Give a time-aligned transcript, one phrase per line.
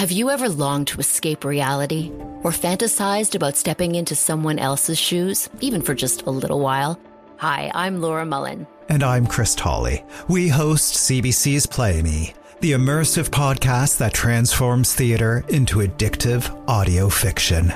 [0.00, 2.10] Have you ever longed to escape reality
[2.42, 6.98] or fantasized about stepping into someone else's shoes, even for just a little while?
[7.36, 8.66] Hi, I'm Laura Mullen.
[8.88, 10.02] And I'm Chris Tolley.
[10.26, 17.70] We host CBC's Play Me, the immersive podcast that transforms theater into addictive audio fiction.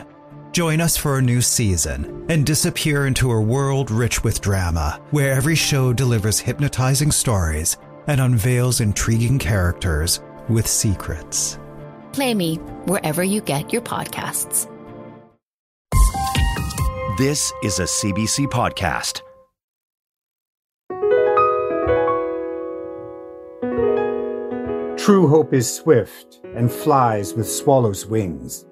[0.52, 5.34] Join us for a new season and disappear into a world rich with drama, where
[5.34, 11.58] every show delivers hypnotizing stories and unveils intriguing characters with secrets.
[12.14, 14.70] Play me wherever you get your podcasts.
[17.18, 19.20] This is a CBC podcast.
[24.96, 28.64] True hope is swift and flies with swallows' wings.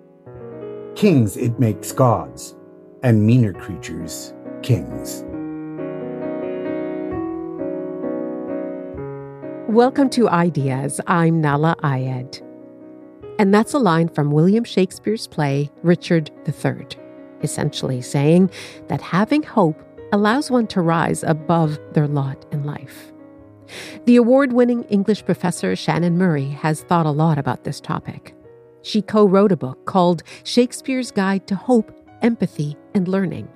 [0.95, 2.55] Kings it makes gods,
[3.03, 5.25] and meaner creatures kings.
[9.69, 11.01] Welcome to Ideas.
[11.09, 12.52] I'm Nahlah Ayed.
[13.39, 16.87] And that's a line from William Shakespeare's play, Richard III,
[17.43, 18.51] essentially saying
[18.89, 19.81] that having hope
[20.13, 23.13] allows one to rise above their lot in life.
[24.05, 28.35] The award winning English professor Shannon Murray has thought a lot about this topic.
[28.83, 33.49] She co wrote a book called Shakespeare's Guide to Hope, Empathy, and Learning.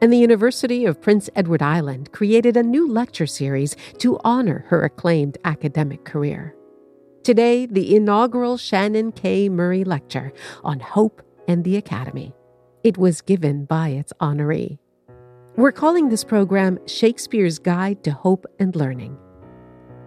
[0.00, 4.82] And the University of Prince Edward Island created a new lecture series to honor her
[4.82, 6.56] acclaimed academic career.
[7.22, 9.48] Today, the inaugural Shannon K.
[9.48, 10.32] Murray Lecture
[10.64, 12.34] on Hope and the Academy.
[12.82, 14.78] It was given by its honoree.
[15.54, 19.16] We're calling this program Shakespeare's Guide to Hope and Learning.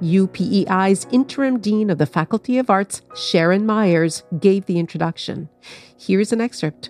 [0.01, 5.47] UPEI's interim dean of the Faculty of Arts, Sharon Myers, gave the introduction.
[5.97, 6.89] Here's an excerpt.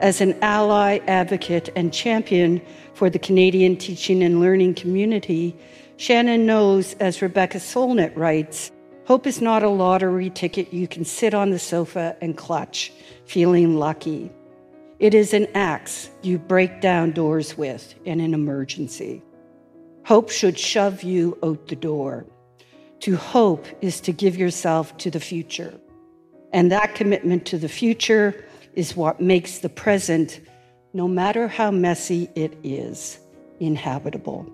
[0.00, 2.62] As an ally, advocate, and champion
[2.94, 5.56] for the Canadian teaching and learning community,
[5.96, 8.70] Shannon knows, as Rebecca Solnit writes,
[9.06, 12.92] hope is not a lottery ticket you can sit on the sofa and clutch,
[13.26, 14.30] feeling lucky.
[15.00, 19.20] It is an axe you break down doors with in an emergency.
[20.04, 22.24] Hope should shove you out the door.
[23.00, 25.74] To hope is to give yourself to the future.
[26.52, 28.44] And that commitment to the future
[28.78, 30.40] is what makes the present,
[30.94, 33.18] no matter how messy it is,
[33.58, 34.46] inhabitable.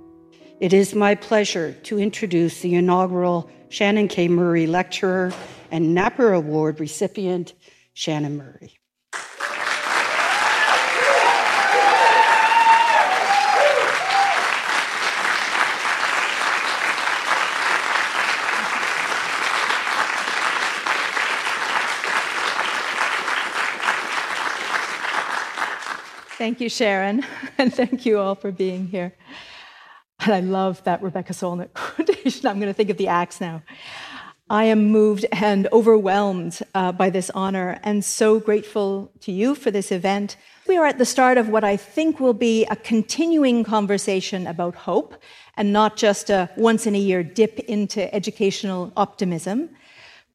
[0.60, 4.28] It is my pleasure to introduce the inaugural Shannon K.
[4.28, 5.30] Murray Lecturer
[5.70, 7.52] and Knapper Award recipient,
[7.92, 8.78] Shannon Murray.
[26.44, 27.24] Thank you, Sharon,
[27.56, 29.14] and thank you all for being here.
[30.20, 32.46] And I love that Rebecca Solnit quotation.
[32.46, 33.62] I'm going to think of the axe now.
[34.50, 39.70] I am moved and overwhelmed uh, by this honor and so grateful to you for
[39.70, 40.36] this event.
[40.68, 44.74] We are at the start of what I think will be a continuing conversation about
[44.74, 45.14] hope
[45.56, 49.70] and not just a once in a year dip into educational optimism.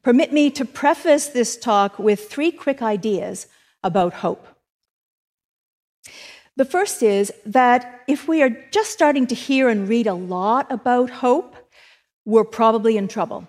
[0.02, 3.46] Permit me to preface this talk with three quick ideas
[3.84, 4.49] about hope.
[6.56, 10.70] The first is that if we are just starting to hear and read a lot
[10.70, 11.56] about hope,
[12.24, 13.48] we're probably in trouble.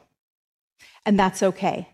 [1.05, 1.89] And that's okay.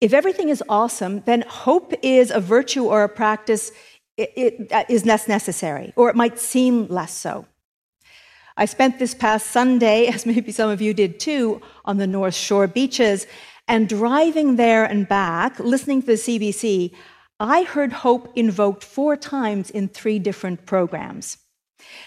[0.00, 3.72] If everything is awesome, then hope is a virtue or a practice
[4.20, 7.46] it, it is less necessary, or it might seem less so.
[8.56, 12.34] I spent this past Sunday, as maybe some of you did too, on the North
[12.34, 13.26] Shore beaches,
[13.66, 16.92] and driving there and back, listening to the CBC,
[17.40, 21.38] I heard hope invoked four times in three different programs.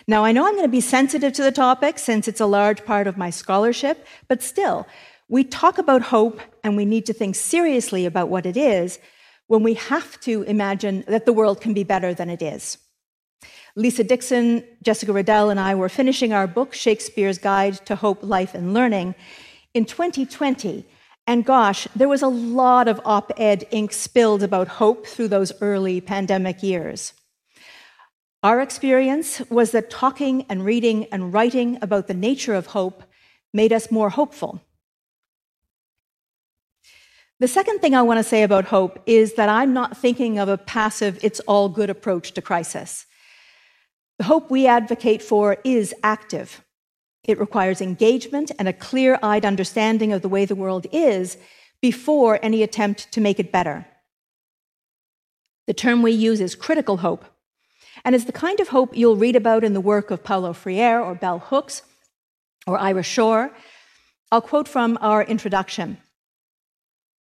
[0.07, 2.85] Now, I know I'm going to be sensitive to the topic since it's a large
[2.85, 4.87] part of my scholarship, but still,
[5.27, 8.99] we talk about hope and we need to think seriously about what it is
[9.47, 12.77] when we have to imagine that the world can be better than it is.
[13.75, 18.53] Lisa Dickson, Jessica Riddell, and I were finishing our book, Shakespeare's Guide to Hope, Life,
[18.53, 19.15] and Learning,
[19.73, 20.85] in 2020,
[21.25, 25.53] and gosh, there was a lot of op ed ink spilled about hope through those
[25.61, 27.13] early pandemic years.
[28.43, 33.03] Our experience was that talking and reading and writing about the nature of hope
[33.53, 34.61] made us more hopeful.
[37.39, 40.49] The second thing I want to say about hope is that I'm not thinking of
[40.49, 43.05] a passive, it's all good approach to crisis.
[44.17, 46.62] The hope we advocate for is active.
[47.25, 51.37] It requires engagement and a clear eyed understanding of the way the world is
[51.81, 53.85] before any attempt to make it better.
[55.67, 57.25] The term we use is critical hope,
[58.03, 60.99] and is the kind of hope you'll read about in the work of Paulo Freire
[60.99, 61.83] or Bell Hooks
[62.67, 63.51] or Ira Shor.
[64.31, 65.97] I'll quote from our introduction.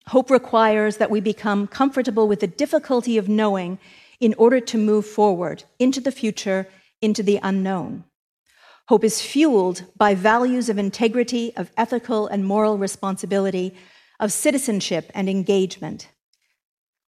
[0.08, 3.78] Hope requires that we become comfortable with the difficulty of knowing
[4.18, 6.68] in order to move forward into the future,
[7.00, 8.04] into the unknown.
[8.92, 13.74] Hope is fueled by values of integrity, of ethical and moral responsibility,
[14.20, 16.08] of citizenship and engagement.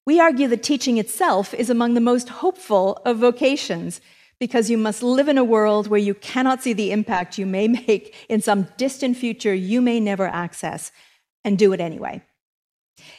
[0.06, 4.00] We argue that teaching itself is among the most hopeful of vocations
[4.40, 7.68] because you must live in a world where you cannot see the impact you may
[7.86, 10.90] make in some distant future you may never access
[11.44, 12.22] and do it anyway.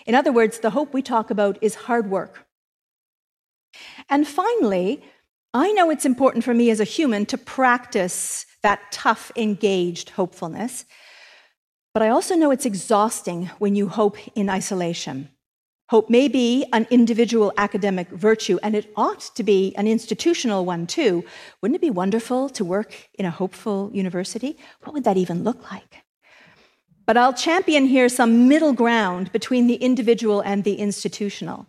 [0.08, 2.48] In other words, the hope we talk about is hard work.
[4.10, 5.04] And finally,
[5.54, 10.86] I know it's important for me as a human to practice that tough, engaged hopefulness,
[11.94, 15.30] but I also know it's exhausting when you hope in isolation.
[15.90, 20.88] Hope may be an individual academic virtue, and it ought to be an institutional one
[20.88, 21.24] too.
[21.62, 24.58] Wouldn't it be wonderful to work in a hopeful university?
[24.82, 25.98] What would that even look like?
[27.06, 31.68] But I'll champion here some middle ground between the individual and the institutional.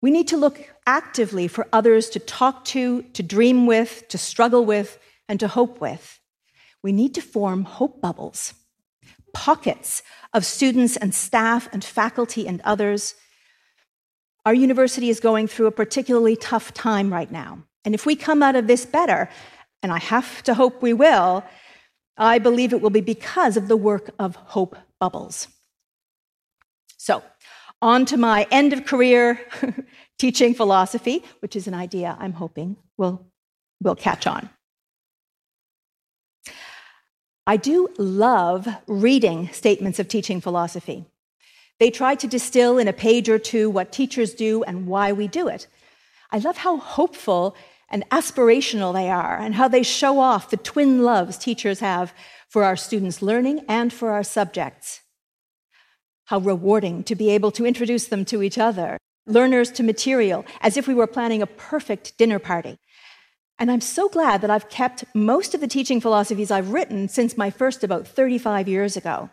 [0.00, 4.64] We need to look actively for others to talk to, to dream with, to struggle
[4.64, 6.20] with, and to hope with.
[6.82, 8.54] We need to form hope bubbles,
[9.34, 10.02] pockets
[10.32, 13.14] of students and staff and faculty and others.
[14.44, 17.64] Our university is going through a particularly tough time right now.
[17.84, 19.28] And if we come out of this better,
[19.82, 21.44] and I have to hope we will,
[22.16, 25.48] I believe it will be because of the work of hope bubbles.
[26.96, 27.22] So,
[27.82, 29.40] on to my end of career
[30.18, 33.26] teaching philosophy, which is an idea I'm hoping will,
[33.82, 34.48] will catch on.
[37.46, 41.04] I do love reading statements of teaching philosophy.
[41.78, 45.28] They try to distill in a page or two what teachers do and why we
[45.28, 45.68] do it.
[46.32, 47.54] I love how hopeful
[47.88, 52.12] and aspirational they are, and how they show off the twin loves teachers have
[52.48, 55.02] for our students' learning and for our subjects.
[56.24, 60.76] How rewarding to be able to introduce them to each other, learners to material, as
[60.76, 62.76] if we were planning a perfect dinner party.
[63.58, 67.38] And I'm so glad that I've kept most of the teaching philosophies I've written since
[67.38, 69.30] my first about 35 years ago.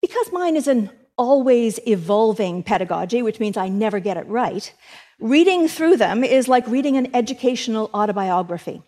[0.00, 4.72] Because mine is an always evolving pedagogy, which means I never get it right,
[5.18, 8.82] reading through them is like reading an educational autobiography.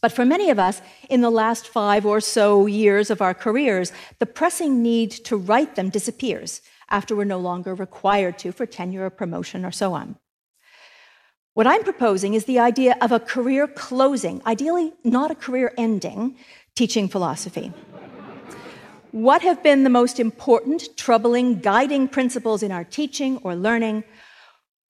[0.00, 0.80] But for many of us,
[1.10, 5.74] in the last five or so years of our careers, the pressing need to write
[5.74, 10.16] them disappears after we're no longer required to for tenure or promotion or so on.
[11.56, 16.36] What I'm proposing is the idea of a career closing, ideally not a career ending,
[16.74, 17.72] teaching philosophy.
[19.10, 24.04] What have been the most important, troubling, guiding principles in our teaching or learning?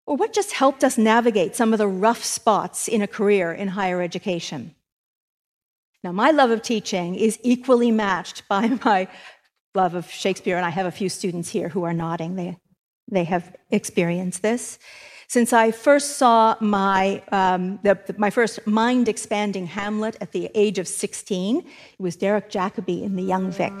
[0.05, 3.69] Or what just helped us navigate some of the rough spots in a career in
[3.69, 4.75] higher education?
[6.03, 9.07] Now, my love of teaching is equally matched by my
[9.73, 12.35] love of Shakespeare, and I have a few students here who are nodding.
[12.35, 12.57] They,
[13.09, 14.79] they have experienced this.
[15.29, 20.79] Since I first saw my, um, the, my first mind expanding Hamlet at the age
[20.79, 21.65] of 16, it
[21.99, 23.73] was Derek Jacobi in The Young Vic.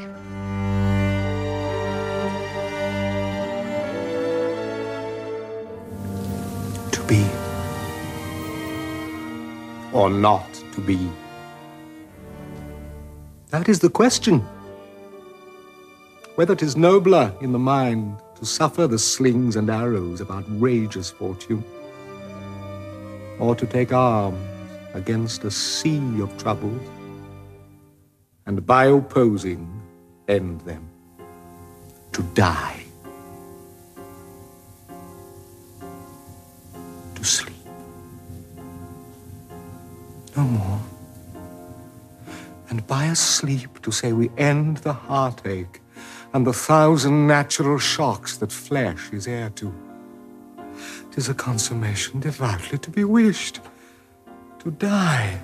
[6.91, 7.25] To be
[9.93, 11.09] or not to be?
[13.51, 14.45] That is the question.
[16.35, 21.09] Whether it is nobler in the mind to suffer the slings and arrows of outrageous
[21.09, 21.63] fortune,
[23.39, 24.37] or to take arms
[24.93, 26.81] against a sea of troubles,
[28.45, 29.67] and by opposing
[30.27, 30.87] end them,
[32.11, 32.83] to die,
[37.15, 37.55] to sleep.
[40.35, 40.79] No more.
[42.69, 45.81] And by a sleep to say we end the heartache
[46.37, 49.73] and the thousand natural shocks that flesh is heir to.
[51.11, 53.59] Tis a consummation devoutly to be wished.
[54.59, 55.39] To die.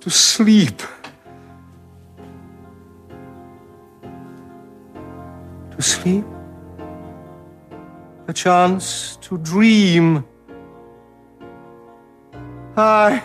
[0.00, 0.82] To sleep.
[5.76, 6.24] To sleep.
[8.26, 10.24] A chance to dream.
[12.76, 13.22] Aye,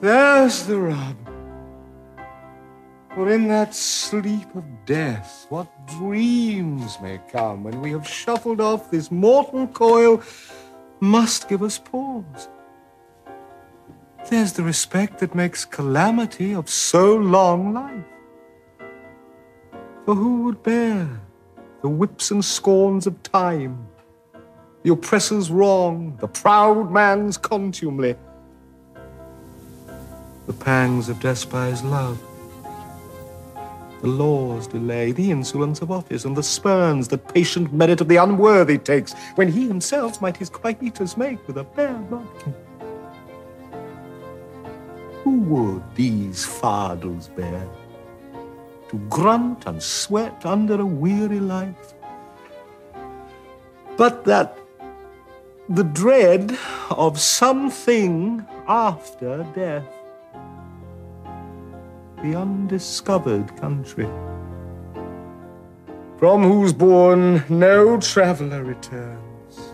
[0.00, 1.27] there's the rub.
[3.18, 8.92] For in that sleep of death, what dreams may come when we have shuffled off
[8.92, 10.22] this mortal coil
[11.00, 12.48] must give us pause.
[14.30, 18.04] There's the respect that makes calamity of so long life.
[20.04, 21.20] For who would bear
[21.82, 23.88] the whips and scorns of time,
[24.84, 28.14] the oppressor's wrong, the proud man's contumely,
[30.46, 32.22] the pangs of despised love?
[34.00, 38.16] The laws delay, the insolence of office, and the spurns that patient merit of the
[38.16, 42.54] unworthy takes, when he himself might his quietus make with a bare bodkin.
[45.24, 47.68] Who would these fardels bear?
[48.90, 51.94] To grunt and sweat under a weary life?
[53.96, 54.56] But that
[55.68, 56.56] the dread
[56.88, 59.97] of something after death
[62.22, 64.08] the undiscovered country,
[66.18, 69.72] from whose bourne no traveller returns,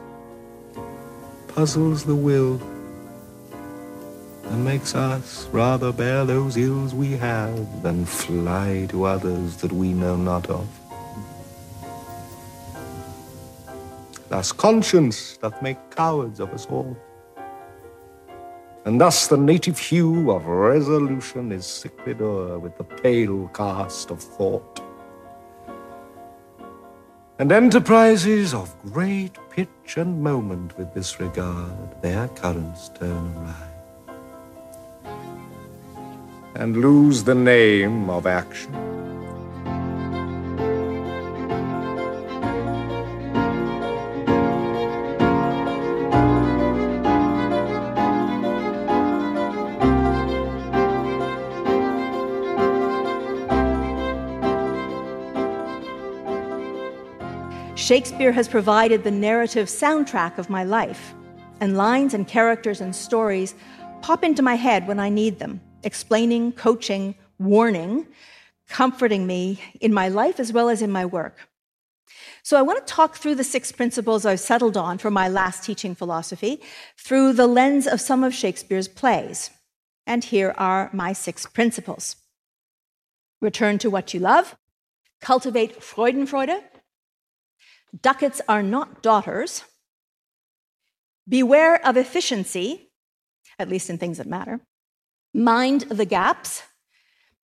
[1.49, 2.61] puzzles the will
[4.55, 9.93] and makes us rather bear those ills we have than fly to others that we
[9.93, 10.69] know not of.
[14.29, 16.97] Thus conscience doth make cowards of us all.
[18.85, 24.21] And thus the native hue of resolution is sicklied o'er with the pale cast of
[24.21, 24.83] thought.
[27.39, 33.71] And enterprises of great pitch and moment with this regard, their currents turn awry,
[36.55, 39.04] and lose the name of action.
[57.85, 61.13] Shakespeare has provided the narrative soundtrack of my life,
[61.61, 63.55] and lines and characters and stories
[64.01, 68.07] pop into my head when I need them, explaining, coaching, warning,
[68.71, 71.47] comforting me in my life as well as in my work.
[72.43, 75.63] So I want to talk through the six principles I've settled on for my last
[75.63, 76.63] teaching philosophy
[76.97, 79.51] through the lens of some of Shakespeare's plays.
[80.07, 82.17] And here are my six principles.
[83.43, 84.57] Return to what you love,
[85.21, 86.63] cultivate Freudenfreude,
[88.01, 89.65] Ducats are not daughters.
[91.29, 92.91] Beware of efficiency,
[93.59, 94.61] at least in things that matter.
[95.33, 96.63] Mind the gaps,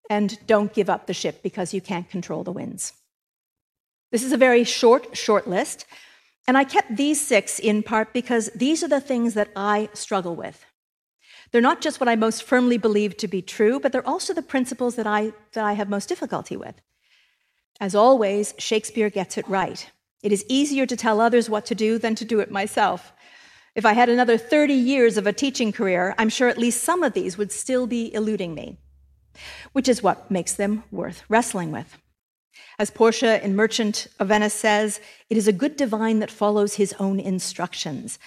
[0.08, 2.92] and don't give up the ship because you can't control the winds.
[4.10, 5.86] This is a very short, short list,
[6.48, 10.34] and I kept these six in part because these are the things that I struggle
[10.34, 10.64] with.
[11.52, 14.42] They're not just what I most firmly believe to be true, but they're also the
[14.42, 16.74] principles that I, that I have most difficulty with.
[17.80, 19.90] As always, Shakespeare gets it right.
[20.22, 23.12] It is easier to tell others what to do than to do it myself.
[23.74, 27.02] If I had another 30 years of a teaching career, I'm sure at least some
[27.02, 28.78] of these would still be eluding me,
[29.72, 31.96] which is what makes them worth wrestling with.
[32.78, 36.94] As Portia in Merchant of Venice says, it is a good divine that follows his
[36.98, 38.18] own instructions.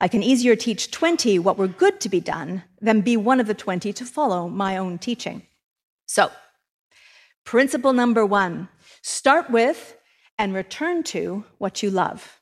[0.00, 3.46] I can easier teach 20 what were good to be done than be one of
[3.46, 5.42] the 20 to follow my own teaching.
[6.06, 6.30] So,
[7.44, 8.68] principle number one
[9.02, 9.96] start with
[10.38, 12.40] and return to what you love.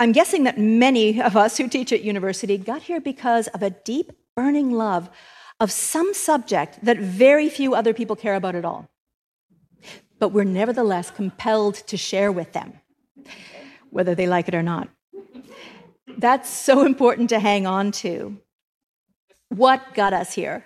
[0.00, 3.70] I'm guessing that many of us who teach at university got here because of a
[3.70, 5.08] deep, burning love
[5.60, 8.88] of some subject that very few other people care about at all.
[10.18, 12.80] But we're nevertheless compelled to share with them,
[13.90, 14.88] whether they like it or not.
[16.18, 18.38] That's so important to hang on to.
[19.48, 20.64] What got us here?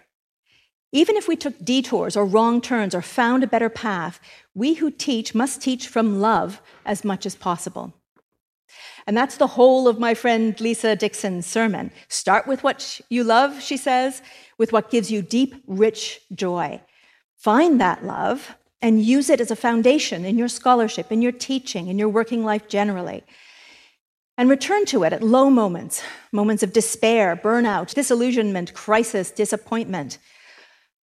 [0.92, 4.20] Even if we took detours or wrong turns or found a better path,
[4.58, 7.94] we who teach must teach from love as much as possible.
[9.06, 11.92] And that's the whole of my friend Lisa Dickson's sermon.
[12.08, 14.20] Start with what you love, she says,
[14.58, 16.80] with what gives you deep, rich joy.
[17.36, 21.86] Find that love and use it as a foundation in your scholarship, in your teaching,
[21.86, 23.22] in your working life generally.
[24.36, 30.18] And return to it at low moments, moments of despair, burnout, disillusionment, crisis, disappointment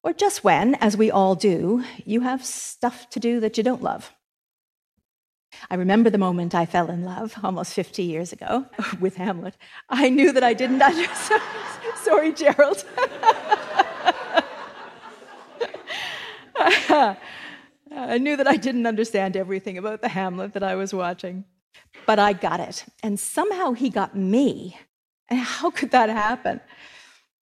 [0.05, 3.83] or just when, as we all do, you have stuff to do that you don't
[3.83, 4.13] love.
[5.71, 8.67] I remember the moment I fell in love almost 50 years ago
[9.01, 9.57] with Hamlet.
[9.89, 11.41] I knew that I didn't understand.
[11.97, 12.85] Sorry, Gerald.
[17.97, 21.47] I knew that I didn't understand everything about the Hamlet that I was watching,
[22.07, 22.85] but I got it.
[23.03, 24.77] And somehow he got me.
[25.31, 26.61] And how could that happen?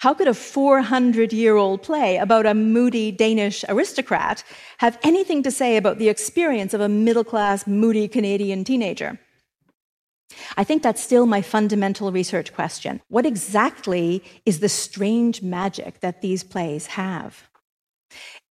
[0.02, 4.42] How could a 400 year old play about a moody Danish aristocrat
[4.78, 9.20] have anything to say about the experience of a middle class, moody Canadian teenager?
[10.56, 13.00] I think that's still my fundamental research question.
[13.10, 17.44] What exactly is the strange magic that these plays have?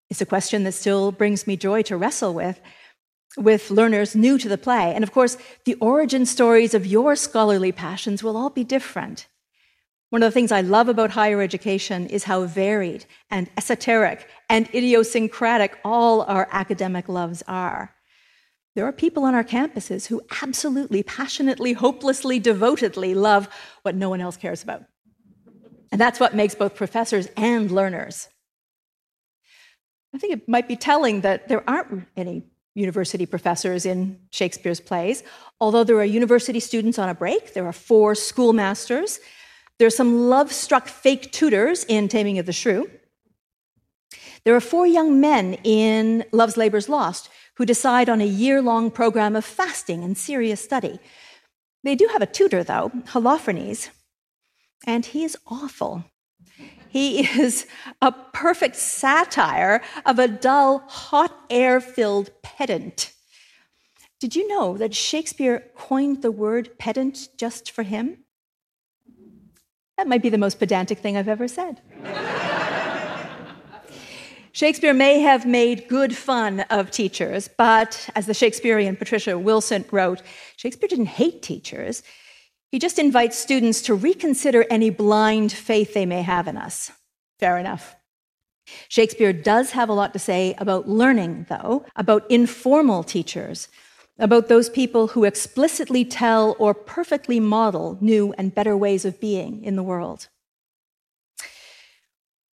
[0.09, 2.61] It's a question that still brings me joy to wrestle with,
[3.35, 4.95] with learners new to the play.
[4.95, 9.27] And of course, the origin stories of your scholarly passions will all be different.
[10.11, 14.67] One of the things I love about higher education is how varied and esoteric and
[14.75, 17.95] idiosyncratic all our academic loves are.
[18.75, 23.47] There are people on our campuses who absolutely, passionately, hopelessly, devotedly love
[23.83, 24.83] what no one else cares about.
[25.93, 28.27] And that's what makes both professors and learners.
[30.13, 32.43] I think it might be telling that there aren't any
[32.75, 35.23] university professors in Shakespeare's plays.
[35.61, 39.21] Although there are university students on a break, there are four schoolmasters,
[39.81, 42.87] there are some love struck fake tutors in Taming of the Shrew.
[44.45, 48.91] There are four young men in Love's Labour's Lost who decide on a year long
[48.91, 50.99] program of fasting and serious study.
[51.83, 53.89] They do have a tutor, though, Holofernes,
[54.85, 56.05] and he is awful.
[56.87, 57.65] He is
[58.03, 63.13] a perfect satire of a dull, hot air filled pedant.
[64.19, 68.25] Did you know that Shakespeare coined the word pedant just for him?
[70.01, 71.79] That might be the most pedantic thing I've ever said.
[74.51, 80.23] Shakespeare may have made good fun of teachers, but as the Shakespearean Patricia Wilson wrote,
[80.57, 82.01] Shakespeare didn't hate teachers.
[82.71, 86.91] He just invites students to reconsider any blind faith they may have in us.
[87.37, 87.95] Fair enough.
[88.89, 93.67] Shakespeare does have a lot to say about learning, though, about informal teachers,
[94.21, 99.63] about those people who explicitly tell or perfectly model new and better ways of being
[99.63, 100.29] in the world.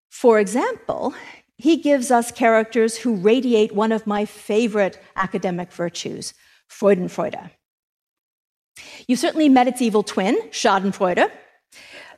[0.09, 1.15] For example,
[1.59, 6.33] he gives us characters who radiate one of my favorite academic virtues,
[6.69, 7.51] Freudenfreude.
[9.07, 11.31] You've certainly met its evil twin, Schadenfreude,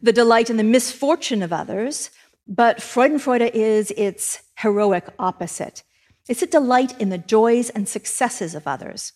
[0.01, 2.11] the delight in the misfortune of others,
[2.47, 5.83] but Freudenfreude is its heroic opposite.
[6.29, 9.13] It's a delight in the joys and successes of others.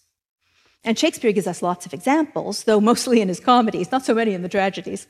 [0.84, 4.34] And Shakespeare gives us lots of examples, though mostly in his comedies, not so many
[4.34, 5.06] in the tragedies.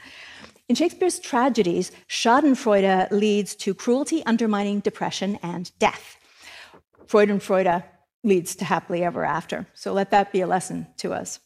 [0.68, 6.16] In Shakespeare's tragedies, Schadenfreude leads to cruelty, undermining, depression, and death.
[7.06, 7.84] Freudenfreude
[8.22, 9.66] leads to happily ever after.
[9.74, 11.40] So let that be a lesson to us.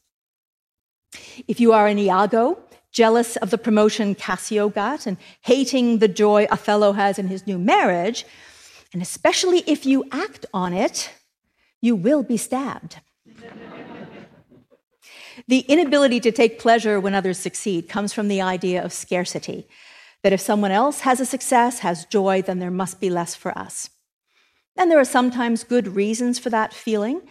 [1.48, 2.58] If you are an Iago,
[2.92, 7.58] jealous of the promotion Cassio got and hating the joy Othello has in his new
[7.58, 8.24] marriage,
[8.92, 11.10] and especially if you act on it,
[11.80, 13.00] you will be stabbed.
[15.46, 19.68] The inability to take pleasure when others succeed comes from the idea of scarcity
[20.22, 23.56] that if someone else has a success, has joy, then there must be less for
[23.56, 23.90] us.
[24.76, 27.22] And there are sometimes good reasons for that feeling.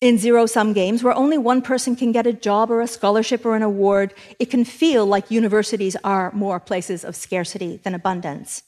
[0.00, 3.46] In zero sum games, where only one person can get a job or a scholarship
[3.46, 8.64] or an award, it can feel like universities are more places of scarcity than abundance.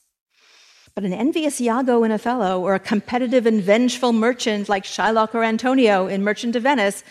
[0.94, 5.44] But an envious Iago in Othello, or a competitive and vengeful merchant like Shylock or
[5.44, 7.04] Antonio in Merchant of Venice,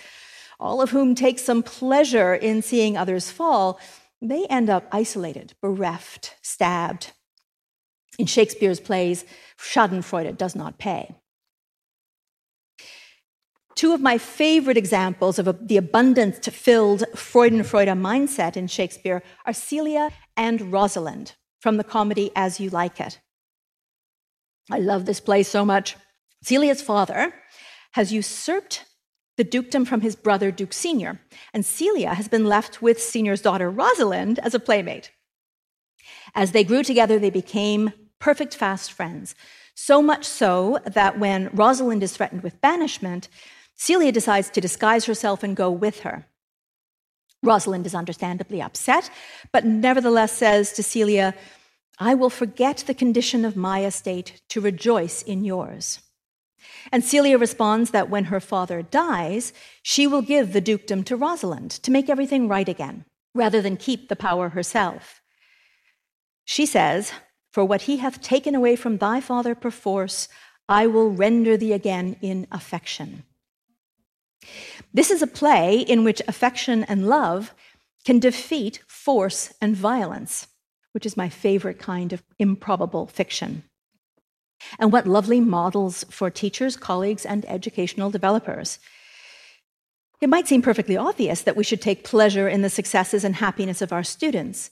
[0.59, 3.79] all of whom take some pleasure in seeing others fall,
[4.21, 7.11] they end up isolated, bereft, stabbed.
[8.17, 9.25] In Shakespeare's plays,
[9.57, 11.15] Schadenfreude does not pay.
[13.75, 20.11] Two of my favorite examples of the abundance filled Freudenfreude mindset in Shakespeare are Celia
[20.37, 23.19] and Rosalind from the comedy As You Like It.
[24.71, 25.97] I love this play so much.
[26.41, 27.33] Celia's father
[27.91, 28.85] has usurped
[29.37, 31.19] the dukedom from his brother, Duke Senior,
[31.53, 35.11] and Celia has been left with Senior's daughter, Rosalind, as a playmate.
[36.33, 39.35] As they grew together, they became perfect fast friends.
[39.75, 43.27] So much so that when Rosalind is threatened with banishment,
[43.75, 46.27] Celia decides to disguise herself and go with her.
[47.43, 49.09] Rosalind is understandably upset,
[49.51, 51.35] but nevertheless says to Celia,
[51.99, 55.99] I will forget the condition of my estate to rejoice in yours.
[56.91, 61.71] And Celia responds that when her father dies, she will give the dukedom to Rosalind
[61.71, 65.21] to make everything right again, rather than keep the power herself.
[66.45, 67.11] She says,
[67.51, 70.27] For what he hath taken away from thy father perforce,
[70.69, 73.23] I will render thee again in affection.
[74.93, 77.53] This is a play in which affection and love
[78.05, 80.47] can defeat force and violence,
[80.91, 83.63] which is my favorite kind of improbable fiction.
[84.79, 88.79] And what lovely models for teachers, colleagues, and educational developers.
[90.21, 93.81] It might seem perfectly obvious that we should take pleasure in the successes and happiness
[93.81, 94.71] of our students.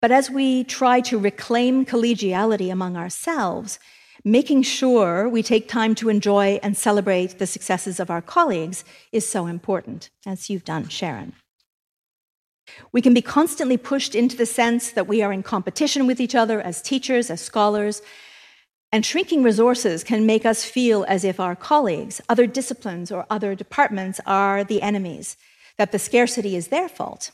[0.00, 3.78] But as we try to reclaim collegiality among ourselves,
[4.24, 9.28] making sure we take time to enjoy and celebrate the successes of our colleagues is
[9.28, 11.34] so important, as you've done, Sharon.
[12.92, 16.34] We can be constantly pushed into the sense that we are in competition with each
[16.34, 18.02] other as teachers, as scholars,
[18.92, 23.54] and shrinking resources can make us feel as if our colleagues, other disciplines, or other
[23.54, 25.36] departments are the enemies,
[25.78, 27.30] that the scarcity is their fault.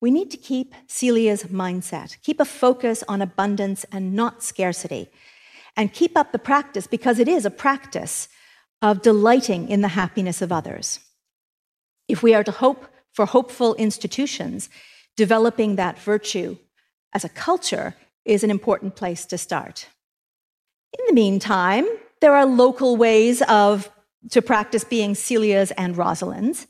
[0.00, 5.10] We need to keep Celia's mindset, keep a focus on abundance and not scarcity,
[5.76, 8.28] and keep up the practice because it is a practice
[8.80, 11.00] of delighting in the happiness of others.
[12.06, 14.70] If we are to hope for hopeful institutions,
[15.16, 16.56] developing that virtue
[17.12, 19.88] as a culture is an important place to start.
[20.96, 21.86] In the meantime,
[22.20, 23.90] there are local ways of
[24.30, 26.66] to practice being Celia's and Rosalind's.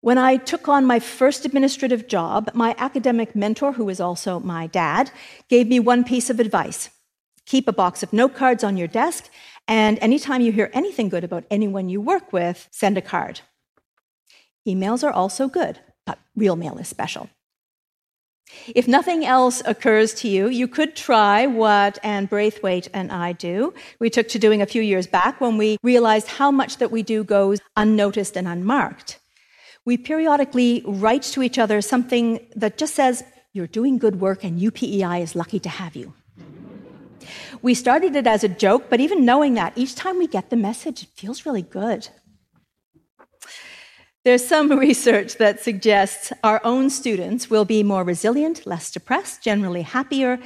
[0.00, 4.66] When I took on my first administrative job, my academic mentor, who is also my
[4.66, 5.12] dad,
[5.48, 6.90] gave me one piece of advice
[7.44, 9.28] keep a box of note cards on your desk,
[9.66, 13.40] and anytime you hear anything good about anyone you work with, send a card.
[14.66, 17.28] Emails are also good, but real mail is special.
[18.74, 23.74] If nothing else occurs to you, you could try what Ann Braithwaite and I do.
[23.98, 27.02] We took to doing a few years back when we realized how much that we
[27.02, 29.18] do goes unnoticed and unmarked
[29.84, 34.60] we periodically write to each other something that just says, You're doing good work and
[34.60, 36.14] UPEI is lucky to have you.
[37.60, 40.56] We started it as a joke, but even knowing that, each time we get the
[40.56, 42.08] message, it feels really good.
[44.24, 49.82] There's some research that suggests our own students will be more resilient, less depressed, generally
[49.82, 50.38] happier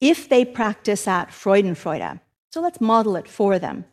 [0.00, 2.20] if they practice at Freudenfreude.
[2.50, 3.84] So let's model it for them.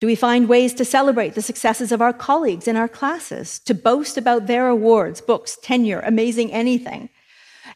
[0.00, 3.74] Do we find ways to celebrate the successes of our colleagues in our classes, to
[3.74, 7.08] boast about their awards, books, tenure, amazing anything?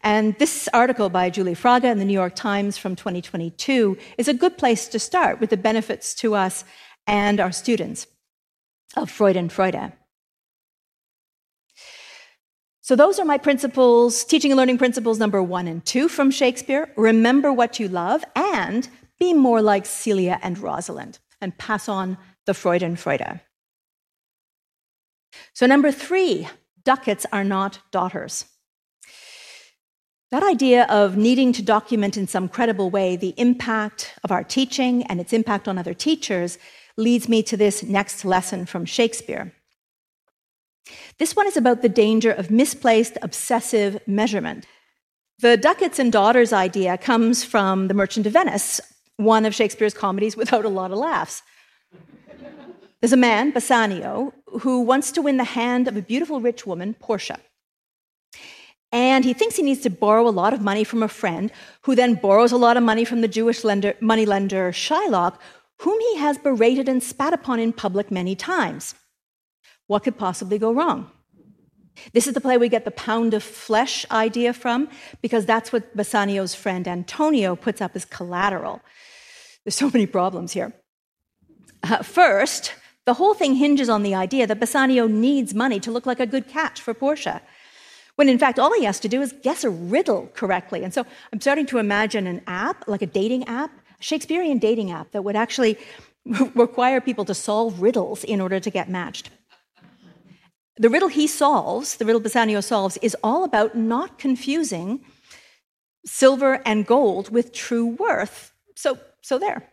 [0.03, 4.35] And this article by Julie Fraga in the New York Times from 2022 is a
[4.35, 6.65] good place to start with the benefits to us
[7.07, 8.07] and our students
[8.97, 9.93] of Freud and Freudenfreude.
[12.91, 16.93] So, those are my principles, teaching and learning principles number one and two from Shakespeare.
[16.97, 18.89] Remember what you love and
[19.21, 23.43] be more like Celia and Rosalind and pass on the Freudenfreude.
[25.53, 26.49] So, number three,
[26.85, 28.47] ducats are not daughters.
[30.33, 35.05] That idea of needing to document in some credible way the impact of our teaching
[35.05, 36.59] and its impact on other teachers
[36.97, 39.55] leads me to this next lesson from Shakespeare.
[41.19, 44.67] This one is about the danger of misplaced obsessive measurement.
[45.41, 48.81] The ducats and daughters idea comes from The Merchant of Venice,
[49.17, 51.43] one of Shakespeare's comedies without a lot of laughs.
[53.01, 56.95] There's a man, Bassanio, who wants to win the hand of a beautiful rich woman,
[56.95, 57.41] Portia.
[58.93, 61.51] And he thinks he needs to borrow a lot of money from a friend,
[61.83, 65.39] who then borrows a lot of money from the Jewish lender, moneylender Shylock,
[65.79, 68.95] whom he has berated and spat upon in public many times.
[69.91, 71.11] What could possibly go wrong?
[72.13, 74.89] This is the play we get the pound of flesh idea from,
[75.21, 78.83] because that's what Bassanio's friend Antonio puts up as collateral.
[79.65, 80.73] There's so many problems here.
[81.83, 82.73] Uh, first,
[83.05, 86.27] the whole thing hinges on the idea that Bassanio needs money to look like a
[86.35, 87.43] good catch for Portia.
[88.15, 90.85] When in fact, all he has to do is guess a riddle correctly.
[90.85, 94.93] And so I'm starting to imagine an app, like a dating app, a Shakespearean dating
[94.93, 95.79] app, that would actually
[96.55, 99.31] require people to solve riddles in order to get matched.
[100.77, 105.05] The riddle he solves, the riddle Bassanio solves, is all about not confusing
[106.07, 108.53] silver and gold with true worth.
[108.77, 109.69] So so there.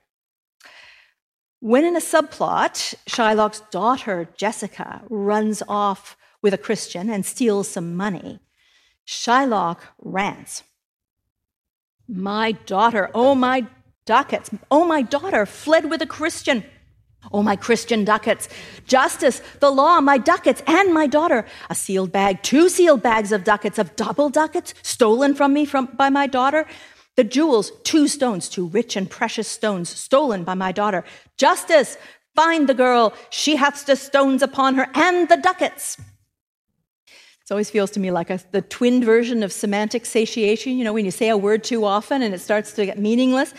[1.60, 7.96] When in a subplot, Shylock's daughter, Jessica, runs off with a Christian and steals some
[7.96, 8.40] money,
[9.08, 10.64] Shylock rants.
[12.08, 13.66] My daughter, oh my
[14.06, 16.64] ducats, oh my daughter, fled with a Christian.
[17.32, 18.48] Oh, my Christian ducats,
[18.86, 21.46] justice, the law, my ducats, and my daughter.
[21.70, 25.88] A sealed bag, two sealed bags of ducats, of double ducats, stolen from me from,
[25.88, 26.66] by my daughter.
[27.16, 31.04] The jewels, two stones, two rich and precious stones, stolen by my daughter.
[31.38, 31.98] Justice,
[32.36, 33.14] find the girl.
[33.30, 35.98] She hath the stones upon her and the ducats.
[37.48, 40.92] It always feels to me like a, the twin version of semantic satiation, you know,
[40.92, 43.54] when you say a word too often and it starts to get meaningless.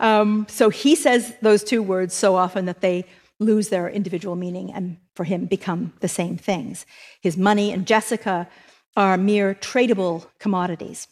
[0.00, 3.04] Um, so he says those two words so often that they
[3.40, 6.86] lose their individual meaning and for him become the same things.
[7.20, 8.48] His money and Jessica
[8.96, 11.08] are mere tradable commodities.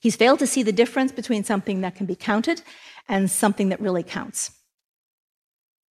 [0.00, 2.62] He's failed to see the difference between something that can be counted
[3.08, 4.52] and something that really counts.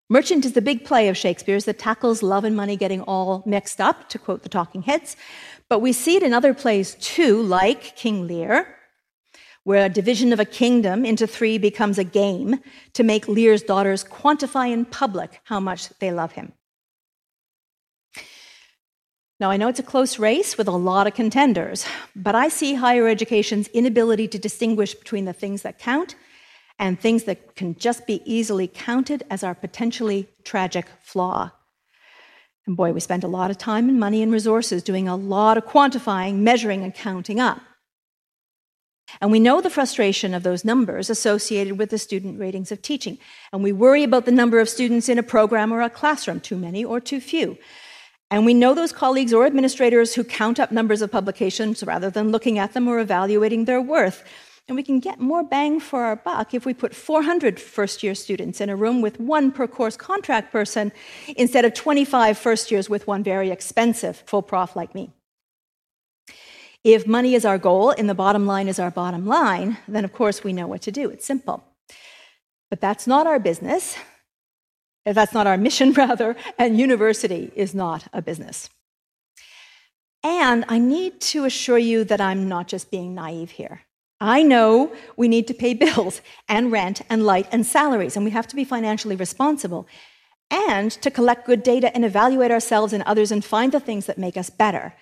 [0.09, 3.81] Merchant is the big play of Shakespeare's that tackles love and money getting all mixed
[3.81, 5.15] up, to quote the Talking Heads.
[5.67, 8.74] But we see it in other plays too, like King Lear,
[9.65, 12.59] where a division of a kingdom into three becomes a game
[12.93, 16.53] to make Lear's daughters quantify in public how much they love him.
[19.39, 22.75] Now, I know it's a close race with a lot of contenders, but I see
[22.75, 26.15] higher education's inability to distinguish between the things that count
[26.77, 31.51] and things that can just be easily counted as our potentially tragic flaw.
[32.67, 35.57] And boy, we spend a lot of time and money and resources doing a lot
[35.57, 37.61] of quantifying, measuring, and counting up.
[39.21, 43.17] And we know the frustration of those numbers associated with the student ratings of teaching.
[43.53, 46.57] And we worry about the number of students in a program or a classroom, too
[46.57, 47.57] many or too few.
[48.31, 52.31] And we know those colleagues or administrators who count up numbers of publications rather than
[52.31, 54.23] looking at them or evaluating their worth.
[54.67, 58.15] And we can get more bang for our buck if we put 400 first year
[58.15, 60.91] students in a room with one per course contract person
[61.37, 65.11] instead of 25 first years with one very expensive full prof like me.
[66.85, 70.13] If money is our goal and the bottom line is our bottom line, then of
[70.13, 71.09] course we know what to do.
[71.09, 71.63] It's simple.
[72.69, 73.97] But that's not our business.
[75.03, 78.69] Uh, that's not our mission, rather, and university is not a business.
[80.23, 83.81] And I need to assure you that I'm not just being naive here.
[84.21, 88.31] I know we need to pay bills and rent and light and salaries, and we
[88.31, 89.87] have to be financially responsible
[90.51, 94.19] and to collect good data and evaluate ourselves and others and find the things that
[94.19, 94.93] make us better.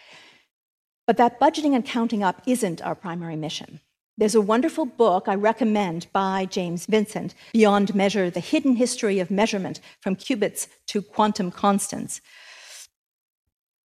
[1.05, 3.81] But that budgeting and counting up isn't our primary mission.
[4.17, 9.31] There's a wonderful book I recommend by James Vincent, Beyond Measure The Hidden History of
[9.31, 12.21] Measurement from Cubits to Quantum Constants.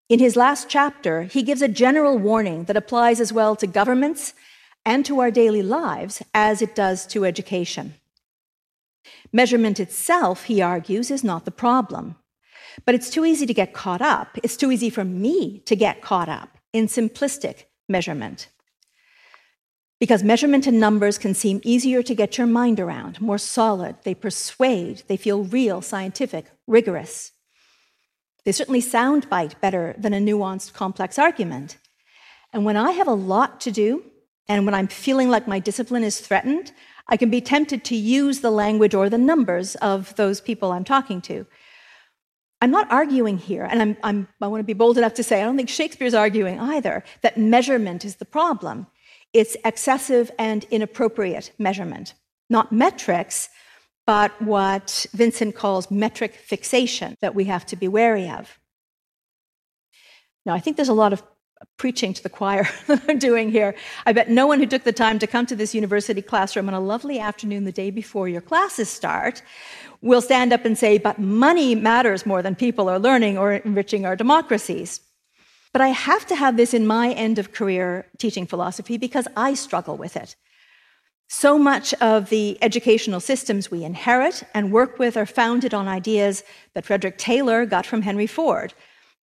[0.08, 4.34] In his last chapter, he gives a general warning that applies as well to governments
[4.84, 7.94] and to our daily lives as it does to education.
[9.32, 12.16] Measurement itself, he argues, is not the problem.
[12.84, 14.38] But it's too easy to get caught up.
[14.42, 18.48] It's too easy for me to get caught up in simplistic measurement.
[20.00, 24.14] Because measurement and numbers can seem easier to get your mind around, more solid, they
[24.14, 27.32] persuade, they feel real, scientific, rigorous.
[28.44, 31.78] They certainly sound bite better than a nuanced, complex argument.
[32.52, 34.04] And when I have a lot to do,
[34.48, 36.72] and when I'm feeling like my discipline is threatened,
[37.08, 40.84] I can be tempted to use the language or the numbers of those people I'm
[40.84, 41.46] talking to.
[42.60, 45.40] I'm not arguing here, and I'm, I'm, i want to be bold enough to say
[45.40, 48.86] I don't think Shakespeare's arguing either that measurement is the problem.
[49.32, 52.14] It's excessive and inappropriate measurement,
[52.50, 53.48] not metrics,
[54.06, 58.58] but what Vincent calls metric fixation that we have to be wary of.
[60.44, 61.22] Now, I think there's a lot of
[61.76, 63.74] preaching to the choir that I'm doing here.
[64.06, 66.74] I bet no one who took the time to come to this university classroom on
[66.74, 69.42] a lovely afternoon the day before your classes start
[70.00, 74.06] will stand up and say, but money matters more than people are learning or enriching
[74.06, 75.00] our democracies.
[75.72, 79.54] But I have to have this in my end of career teaching philosophy because I
[79.54, 80.36] struggle with it.
[81.28, 86.42] So much of the educational systems we inherit and work with are founded on ideas
[86.72, 88.72] that Frederick Taylor got from Henry Ford.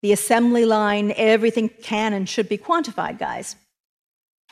[0.04, 3.56] The assembly line, everything can and should be quantified, guys.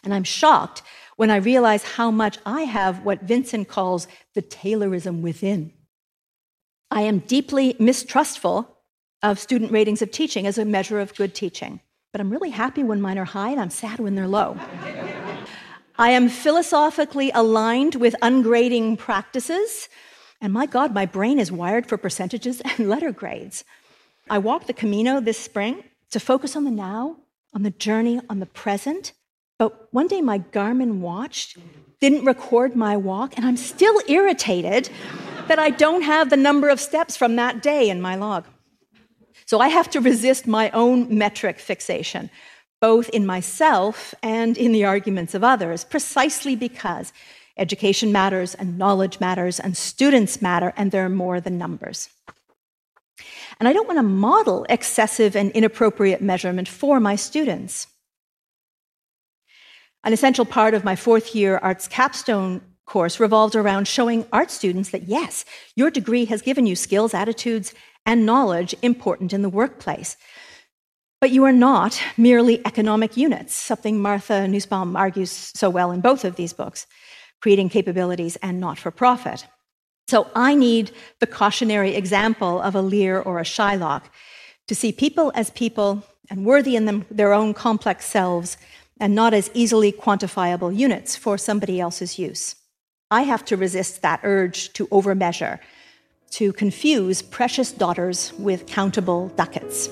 [0.03, 0.81] And I'm shocked
[1.15, 5.73] when I realize how much I have what Vincent calls the Taylorism within.
[6.93, 8.77] I am deeply mistrustful
[9.23, 11.79] of student ratings of teaching as a measure of good teaching,
[12.11, 14.59] but I'm really happy when mine are high and I'm sad when they're low.
[15.97, 19.89] I am philosophically aligned with ungrading practices,
[20.39, 23.63] and my God, my brain is wired for percentages and letter grades.
[24.29, 27.17] I walked the Camino this spring to focus on the now,
[27.55, 29.13] on the journey, on the present.
[29.57, 31.57] But one day my Garmin watch
[31.99, 34.91] didn't record my walk, and I'm still irritated
[35.47, 38.45] that I don't have the number of steps from that day in my log.
[39.45, 42.29] So I have to resist my own metric fixation,
[42.81, 47.11] both in myself and in the arguments of others, precisely because
[47.57, 52.09] education matters and knowledge matters and students matter, and they're more than numbers.
[53.59, 57.87] And I don't want to model excessive and inappropriate measurement for my students.
[60.03, 62.61] An essential part of my fourth year arts capstone
[62.93, 67.73] course revolved around showing art students that yes, your degree has given you skills, attitudes,
[68.05, 70.15] and knowledge important in the workplace.
[71.19, 76.23] But you are not merely economic units, something Martha Nussbaum argues so well in both
[76.23, 76.85] of these books,
[77.41, 79.47] creating capabilities and not for profit.
[80.07, 84.03] So I need the cautionary example of a Lear or a Shylock
[84.67, 88.55] to see people as people and worthy in them, their own complex selves
[88.99, 92.55] and not as easily quantifiable units for somebody else's use.
[93.13, 95.59] I have to resist that urge to overmeasure,
[96.31, 99.87] to confuse precious daughters with countable ducats.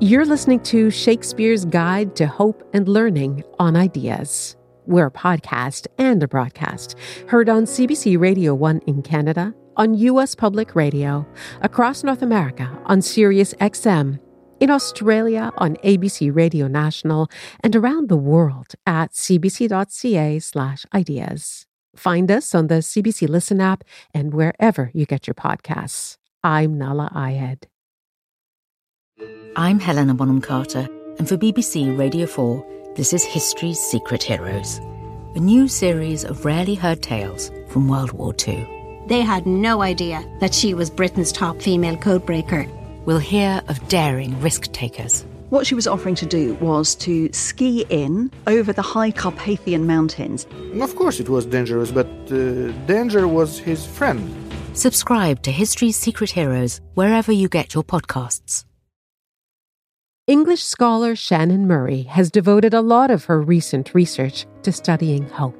[0.00, 4.56] You're listening to Shakespeare's Guide to Hope and Learning on Ideas.
[4.86, 6.96] We're a podcast and a broadcast
[7.28, 10.34] heard on CBC Radio 1 in Canada, on U.S.
[10.34, 11.24] Public Radio,
[11.60, 14.18] across North America on Sirius XM
[14.60, 17.28] in Australia on ABC Radio National,
[17.60, 21.66] and around the world at cbc.ca/ideas.
[21.96, 26.18] Find us on the CBC Listen app and wherever you get your podcasts.
[26.44, 27.66] I'm Nahlah Ayed.
[29.56, 30.86] I'm Helena Bonham Carter,
[31.18, 34.78] and for BBC Radio 4, this is History's Secret Heroes,
[35.34, 38.68] a new series of rarely heard tales from World War II.
[39.06, 42.70] They had no idea that she was Britain's top female codebreaker.
[43.06, 45.24] We'll hear of daring risk takers.
[45.50, 50.44] What she was offering to do was to ski in over the high Carpathian Mountains.
[50.80, 54.28] Of course, it was dangerous, but uh, danger was his friend.
[54.74, 58.64] Subscribe to History's Secret Heroes wherever you get your podcasts.
[60.26, 65.56] English scholar Shannon Murray has devoted a lot of her recent research to studying hope,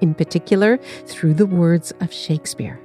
[0.00, 2.80] in particular through the words of Shakespeare.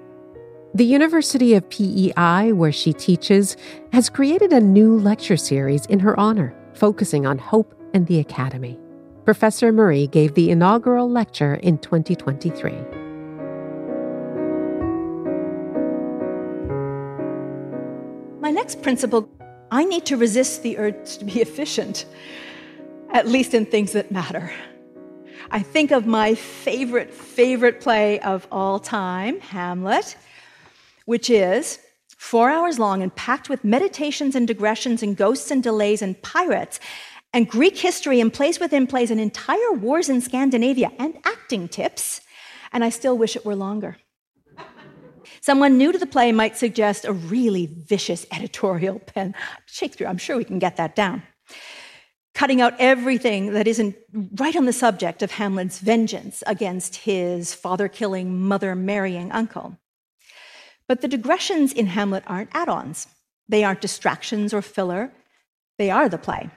[0.75, 3.55] The University of PEI, where she teaches,
[3.91, 8.79] has created a new lecture series in her honor, focusing on hope and the academy.
[9.23, 12.71] Professor Murray gave the inaugural lecture in 2023.
[18.41, 19.29] My next principle
[19.69, 22.07] I need to resist the urge to be efficient,
[23.11, 24.51] at least in things that matter.
[25.51, 30.15] I think of my favorite, favorite play of all time, Hamlet,
[31.05, 31.79] which is
[32.17, 36.79] four hours long and packed with meditations and digressions and ghosts and delays and pirates
[37.33, 42.21] and Greek history and plays within plays and entire wars in Scandinavia and acting tips.
[42.71, 43.97] And I still wish it were longer.
[45.41, 49.35] Someone new to the play might suggest a really vicious editorial pen.
[49.65, 51.23] Shakespeare, I'm sure we can get that down.
[52.33, 53.95] Cutting out everything that isn't
[54.35, 59.77] right on the subject of Hamlet's vengeance against his father killing, mother marrying uncle.
[60.93, 63.07] But the digressions in Hamlet aren't add ons,
[63.49, 65.11] they aren't distractions or filler,
[65.79, 66.51] they are the play.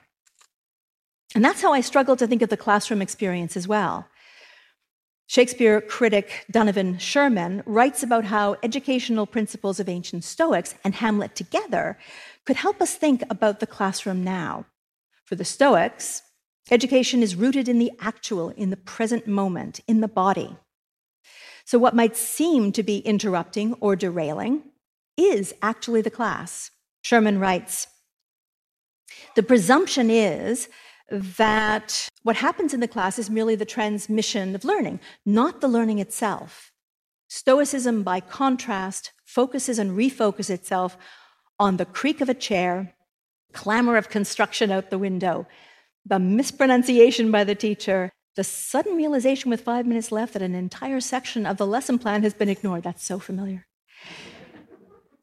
[1.34, 4.08] And that's how I struggle to think of the classroom experience as well.
[5.26, 11.96] Shakespeare critic Donovan Sherman writes about how educational principles of ancient Stoics and Hamlet together
[12.44, 14.66] could help us think about the classroom now.
[15.24, 16.20] For the Stoics,
[16.70, 20.58] education is rooted in the actual, in the present moment, in the body.
[21.66, 24.62] So, what might seem to be interrupting or derailing
[25.16, 26.70] is actually the class.
[27.02, 27.88] Sherman writes
[29.34, 30.68] The presumption is
[31.10, 35.98] that what happens in the class is merely the transmission of learning, not the learning
[35.98, 36.70] itself.
[37.28, 40.96] Stoicism, by contrast, focuses and refocuses itself
[41.58, 42.94] on the creak of a chair,
[43.52, 45.48] clamor of construction out the window,
[46.04, 51.00] the mispronunciation by the teacher, the sudden realization with five minutes left that an entire
[51.00, 52.84] section of the lesson plan has been ignored.
[52.84, 53.66] That's so familiar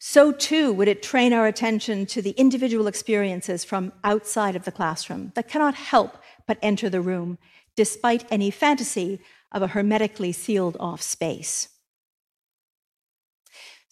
[0.06, 4.72] so too would it train our attention to the individual experiences from outside of the
[4.72, 7.38] classroom that cannot help but enter the room,
[7.78, 9.22] despite any fantasy
[9.54, 11.70] of a hermetically sealed off space.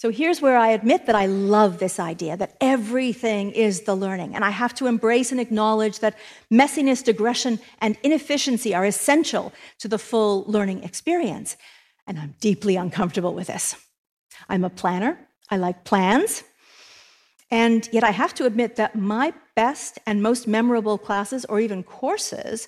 [0.02, 4.34] So here's where I admit that I love this idea that everything is the learning.
[4.34, 6.18] And I have to embrace and acknowledge that
[6.52, 11.56] messiness, digression, and inefficiency are essential to the full learning experience.
[12.08, 13.76] And I'm deeply uncomfortable with this.
[14.50, 15.20] I'm a planner,
[15.52, 16.42] I like plans.
[17.52, 21.84] And yet I have to admit that my best and most memorable classes or even
[21.84, 22.68] courses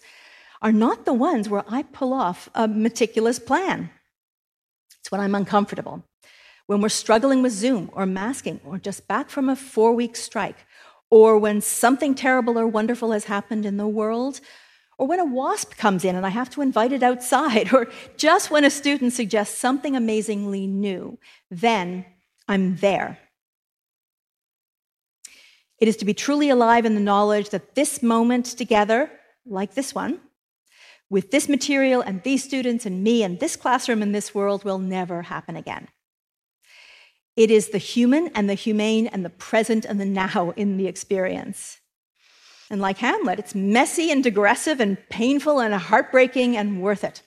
[0.62, 3.89] are not the ones where I pull off a meticulous plan.
[5.00, 6.04] It's when I'm uncomfortable,
[6.67, 10.58] when we're struggling with Zoom or masking or just back from a four week strike,
[11.10, 14.39] or when something terrible or wonderful has happened in the world,
[14.97, 18.52] or when a wasp comes in and I have to invite it outside, or just
[18.52, 21.19] when a student suggests something amazingly new,
[21.52, 22.06] then
[22.47, 23.19] I'm there.
[25.80, 29.12] It is to be truly alive in the knowledge that this moment together,
[29.45, 30.21] like this one,
[31.10, 34.80] with this material and these students and me and this classroom and this world will
[34.80, 35.89] never happen again.
[37.36, 40.88] It is the human and the humane and the present and the now in the
[40.88, 41.80] experience.
[42.69, 47.22] And like Hamlet, it's messy and digressive and painful and heartbreaking and worth it.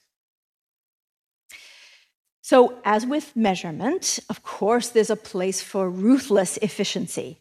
[2.40, 7.40] So, as with measurement, of course, there's a place for ruthless efficiency.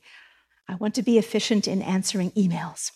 [0.67, 2.91] I want to be efficient in answering emails.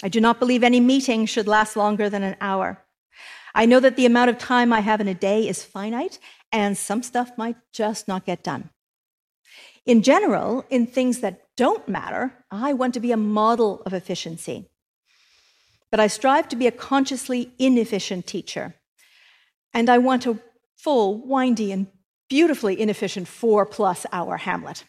[0.00, 2.84] I do not believe any meeting should last longer than an hour.
[3.52, 6.20] I know that the amount of time I have in a day is finite,
[6.52, 8.70] and some stuff might just not get done.
[9.86, 14.70] In general, in things that don't matter, I want to be a model of efficiency.
[15.90, 18.74] But I strive to be a consciously inefficient teacher.
[19.72, 20.38] And I want a
[20.76, 21.86] full, windy, and
[22.28, 24.84] beautifully inefficient four plus hour Hamlet.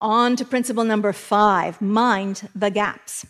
[0.00, 3.26] On to principle number five mind the gaps.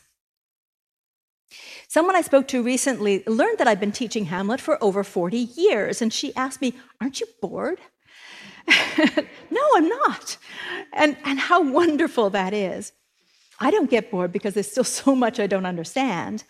[1.90, 6.02] Someone I spoke to recently learned that I've been teaching Hamlet for over 40 years,
[6.02, 7.80] and she asked me, Aren't you bored?
[8.68, 10.36] no, I'm not.
[10.92, 12.92] And, and how wonderful that is.
[13.58, 16.44] I don't get bored because there's still so much I don't understand.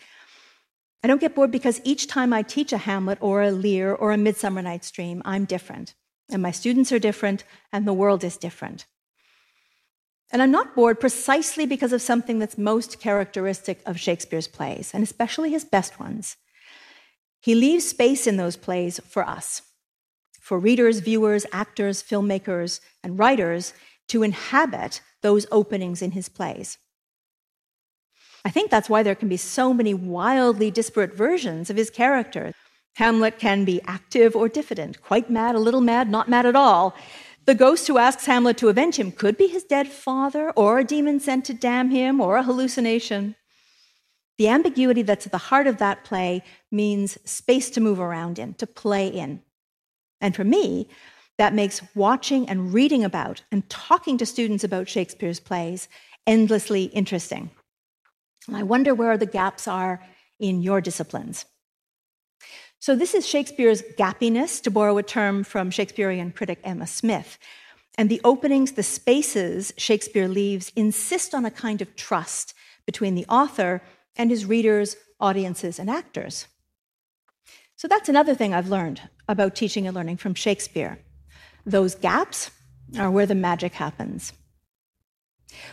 [1.04, 4.10] I don't get bored because each time I teach a Hamlet or a Lear or
[4.10, 5.94] a Midsummer Night's Dream, I'm different.
[6.28, 8.86] And my students are different, and the world is different.
[10.30, 15.02] And I'm not bored precisely because of something that's most characteristic of Shakespeare's plays, and
[15.02, 16.36] especially his best ones.
[17.40, 19.62] He leaves space in those plays for us,
[20.40, 23.72] for readers, viewers, actors, filmmakers, and writers
[24.08, 26.78] to inhabit those openings in his plays.
[28.44, 32.52] I think that's why there can be so many wildly disparate versions of his character.
[32.96, 36.94] Hamlet can be active or diffident, quite mad, a little mad, not mad at all.
[37.48, 40.84] The ghost who asks Hamlet to avenge him could be his dead father, or a
[40.84, 43.36] demon sent to damn him, or a hallucination.
[44.36, 48.52] The ambiguity that's at the heart of that play means space to move around in,
[48.56, 49.40] to play in.
[50.20, 50.90] And for me,
[51.38, 55.88] that makes watching and reading about and talking to students about Shakespeare's plays
[56.26, 57.50] endlessly interesting.
[58.46, 60.04] And I wonder where the gaps are
[60.38, 61.46] in your disciplines.
[62.80, 67.36] So, this is Shakespeare's gappiness, to borrow a term from Shakespearean critic Emma Smith.
[67.96, 72.54] And the openings, the spaces Shakespeare leaves insist on a kind of trust
[72.86, 73.82] between the author
[74.14, 76.46] and his readers, audiences, and actors.
[77.74, 81.00] So, that's another thing I've learned about teaching and learning from Shakespeare.
[81.66, 82.52] Those gaps
[82.96, 84.32] are where the magic happens.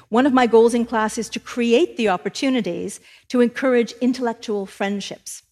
[0.10, 5.44] One of my goals in class is to create the opportunities to encourage intellectual friendships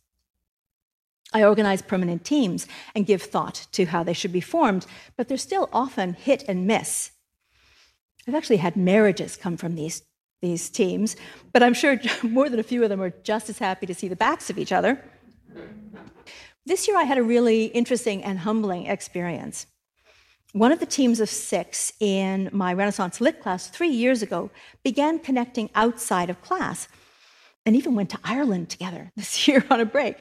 [1.34, 4.86] I organize permanent teams and give thought to how they should be formed,
[5.18, 7.12] but they're still often hit and miss.
[8.28, 10.04] I've actually had marriages come from these,
[10.42, 11.16] these teams,
[11.52, 14.08] but I'm sure more than a few of them are just as happy to see
[14.08, 15.04] the backs of each other.
[16.66, 19.68] This year, I had a really interesting and humbling experience.
[20.54, 24.52] One of the teams of six in my Renaissance Lit class three years ago
[24.84, 26.88] began connecting outside of class
[27.66, 30.18] and even went to Ireland together this year on a break.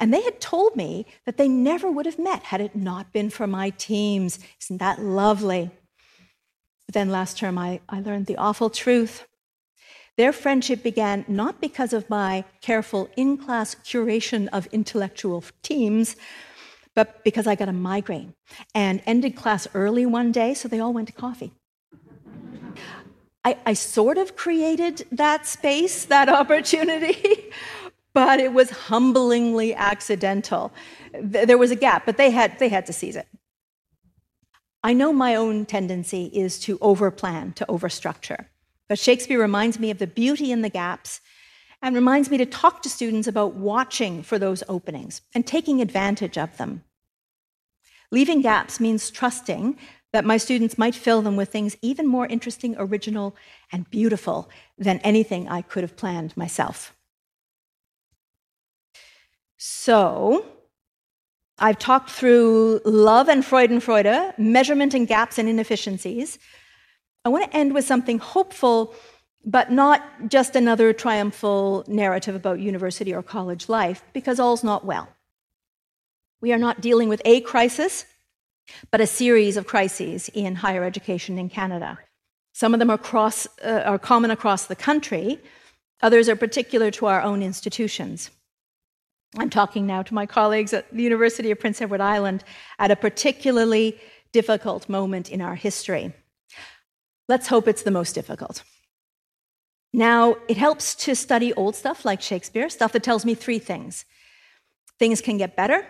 [0.00, 3.30] And they had told me that they never would have met had it not been
[3.30, 4.38] for my teams.
[4.62, 5.70] Isn't that lovely?
[6.86, 9.26] But then last term, I, I learned the awful truth.
[10.16, 16.16] Their friendship began not because of my careful in class curation of intellectual teams,
[16.94, 18.34] but because I got a migraine
[18.74, 21.52] and ended class early one day, so they all went to coffee.
[23.44, 27.50] I, I sort of created that space, that opportunity,
[28.18, 30.72] but it was humblingly accidental.
[31.22, 33.28] There was a gap, but they had, they had to seize it.
[34.82, 38.46] I know my own tendency is to overplan, to overstructure.
[38.88, 41.20] But Shakespeare reminds me of the beauty in the gaps
[41.80, 46.36] and reminds me to talk to students about watching for those openings and taking advantage
[46.36, 46.82] of them.
[48.10, 49.78] Leaving gaps means trusting
[50.12, 53.36] that my students might fill them with things even more interesting, original,
[53.70, 56.97] and beautiful than anything I could have planned myself.
[59.58, 60.46] So,
[61.58, 66.38] I've talked through love and Freudenfreude, measurement and gaps and inefficiencies.
[67.24, 68.94] I want to end with something hopeful,
[69.44, 75.08] but not just another triumphal narrative about university or college life, because all's not well.
[76.40, 78.06] We are not dealing with a crisis,
[78.92, 81.98] but a series of crises in higher education in Canada.
[82.52, 85.40] Some of them are, cross, uh, are common across the country,
[86.00, 88.30] others are particular to our own institutions.
[89.36, 92.44] I'm talking now to my colleagues at the University of Prince Edward Island
[92.78, 94.00] at a particularly
[94.32, 96.14] difficult moment in our history.
[97.28, 98.62] Let's hope it's the most difficult.
[99.92, 104.04] Now, it helps to study old stuff like Shakespeare, stuff that tells me three things
[104.98, 105.86] things can get better,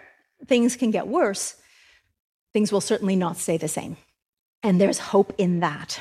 [0.47, 1.57] things can get worse,
[2.53, 3.97] things will certainly not stay the same.
[4.63, 6.01] And there's hope in that.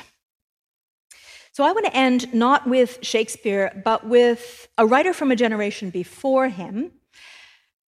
[1.52, 5.88] So I want to end not with Shakespeare, but with a writer from a generation
[5.88, 6.92] before him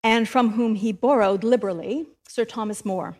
[0.03, 3.17] and from whom he borrowed liberally, Sir Thomas More.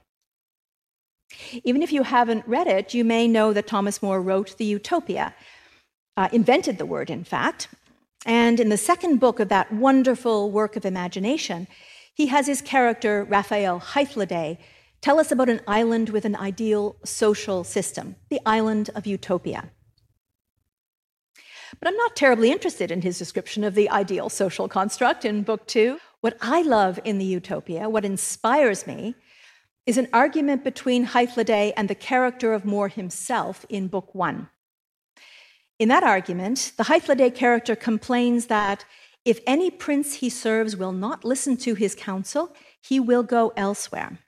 [1.65, 5.35] Even if you haven't read it, you may know that Thomas More wrote the Utopia,
[6.17, 7.69] uh, invented the word, in fact.
[8.27, 11.69] And in the second book of that wonderful work of imagination,
[12.15, 14.59] he has his character, Raphael Hythloday,
[15.01, 19.71] tell us about an island with an ideal social system, the island of Utopia.
[21.79, 25.67] But I'm not terribly interested in his description of the ideal social construct in Book
[25.67, 25.99] Two.
[26.21, 29.15] What I love in the Utopia, what inspires me,
[29.87, 34.49] is an argument between Hythloday and the character of More himself in Book One.
[35.79, 38.85] In that argument, the Hythloday character complains that
[39.25, 44.19] If any prince he serves will not listen to his counsel, he will go elsewhere.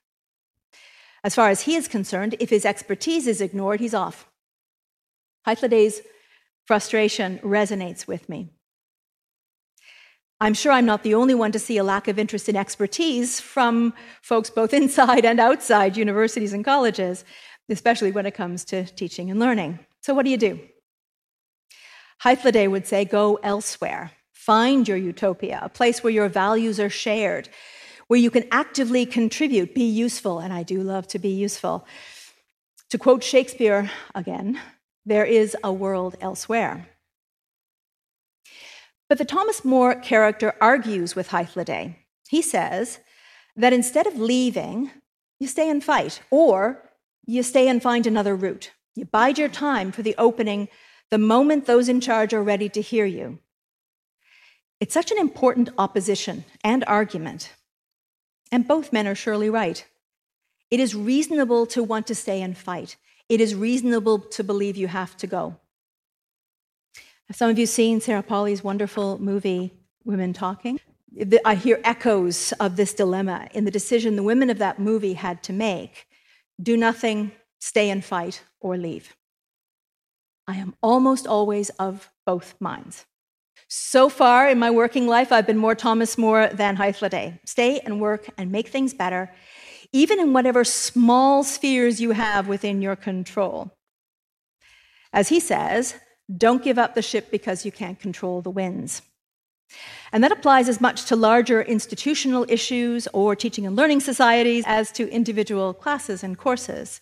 [1.25, 4.27] As far as he is concerned, if his expertise is ignored, he's off.
[5.47, 6.03] Hythloday's
[6.67, 8.51] frustration resonates with me.
[10.43, 13.39] I'm sure I'm not the only one to see a lack of interest in expertise
[13.39, 17.25] from folks both inside and outside universities and colleges,
[17.69, 19.79] especially when it comes to teaching and learning.
[20.01, 20.59] So, what do you do?
[22.25, 24.11] Hythloday would say, go elsewhere.
[24.33, 27.49] Find your utopia, a place where your values are shared,
[28.09, 31.87] where you can actively contribute, be useful, and I do love to be useful.
[32.91, 34.59] To quote Shakespeare again,
[35.07, 36.89] there is a world elsewhere.
[39.13, 41.97] But the Thomas More character argues with Hythloday.
[42.31, 42.99] He says
[43.55, 44.91] that instead of leaving,
[45.39, 46.91] you stay and fight, or
[47.27, 48.71] you stay and find another route.
[48.95, 50.69] You bide your time for the opening
[51.11, 53.39] the moment those in charge are ready to hear you.
[54.81, 57.53] It's such an important opposition and argument.
[58.51, 59.85] And both men are surely right.
[60.71, 62.97] It is reasonable to want to stay and fight.
[63.29, 65.59] It is reasonable to believe you have to go.
[67.35, 69.73] Some of you seen Sarah Polley's wonderful movie,
[70.05, 70.79] Women Talking?
[71.47, 75.43] I hear echoes of this dilemma in the decision the women of that movie had
[75.45, 76.07] to make
[76.63, 79.17] do nothing, stay and fight, or leave.
[80.47, 83.07] I am almost always of both minds.
[83.67, 87.39] So far in my working life, I've been more Thomas More than Hythloday.
[87.47, 89.33] Stay and work and make things better,
[89.93, 93.71] even in whatever small spheres you have within your control.
[95.13, 95.95] As he says,
[96.37, 99.03] don't give up the ship because you can't control the winds.
[100.13, 104.93] And that applies as much to larger institutional issues or teaching and learning societies as
[104.93, 107.01] to individual classes and courses.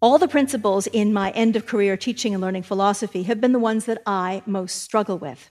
[0.00, 3.58] All the principles in my end of career teaching and learning philosophy have been the
[3.58, 5.50] ones that I most struggle with.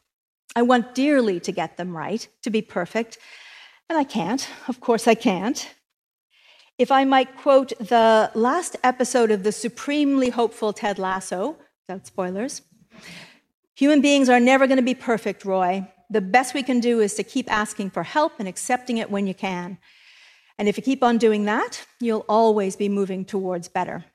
[0.55, 3.17] I want dearly to get them right, to be perfect,
[3.89, 4.47] and I can't.
[4.67, 5.73] Of course, I can't.
[6.77, 11.57] If I might quote the last episode of the supremely hopeful Ted Lasso,
[11.87, 12.61] without spoilers.
[13.75, 15.87] Human beings are never going to be perfect, Roy.
[16.09, 19.27] The best we can do is to keep asking for help and accepting it when
[19.27, 19.77] you can.
[20.57, 24.05] And if you keep on doing that, you'll always be moving towards better.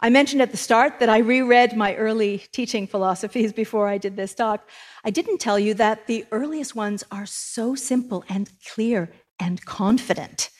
[0.00, 4.16] I mentioned at the start that I reread my early teaching philosophies before I did
[4.16, 4.68] this talk.
[5.04, 10.50] I didn't tell you that the earliest ones are so simple and clear and confident.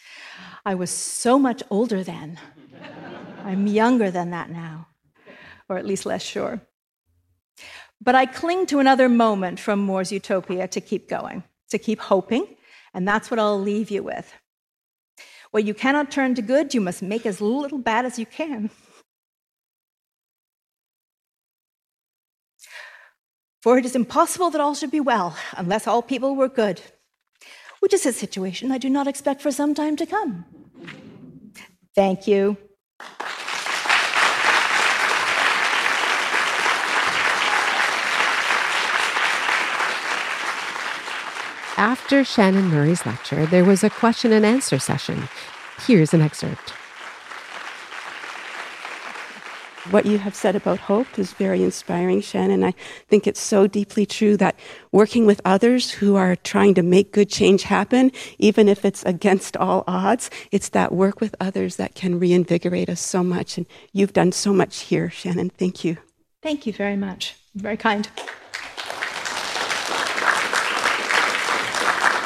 [0.66, 2.38] I was so much older then.
[3.44, 4.88] I'm younger than that now
[5.68, 6.60] or at least less sure.
[8.00, 12.46] But I cling to another moment from More's Utopia to keep going, to keep hoping,
[12.92, 14.32] and that's what I'll leave you with.
[15.50, 18.70] What you cannot turn to good, you must make as little bad as you can.
[23.62, 26.82] For it is impossible that all should be well unless all people were good,
[27.80, 30.44] which is a situation I do not expect for some time to come.
[31.94, 32.58] Thank you.
[41.76, 45.28] After Shannon Murray's lecture, there was a question and answer session.
[45.86, 46.70] Here's an excerpt.
[49.90, 52.62] What you have said about hope is very inspiring, Shannon.
[52.62, 52.74] I
[53.08, 54.54] think it's so deeply true that
[54.92, 59.56] working with others who are trying to make good change happen, even if it's against
[59.56, 63.58] all odds, it's that work with others that can reinvigorate us so much.
[63.58, 65.50] And you've done so much here, Shannon.
[65.50, 65.98] Thank you.
[66.40, 67.34] Thank you very much.
[67.56, 68.08] Very kind.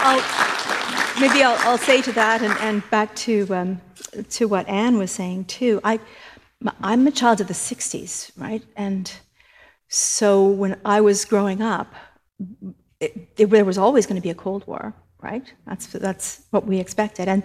[0.08, 3.80] I'll, maybe I'll, I'll, say to that and, and back to, um,
[4.30, 5.82] to what Anne was saying too.
[5.84, 6.00] I,
[6.80, 8.62] I'm a child of the 60s, right?
[8.74, 9.12] And
[9.88, 11.94] so when I was growing up,
[13.00, 15.52] it, it, there was always going to be a Cold War, right?
[15.66, 17.28] That's, that's what we expected.
[17.28, 17.42] And,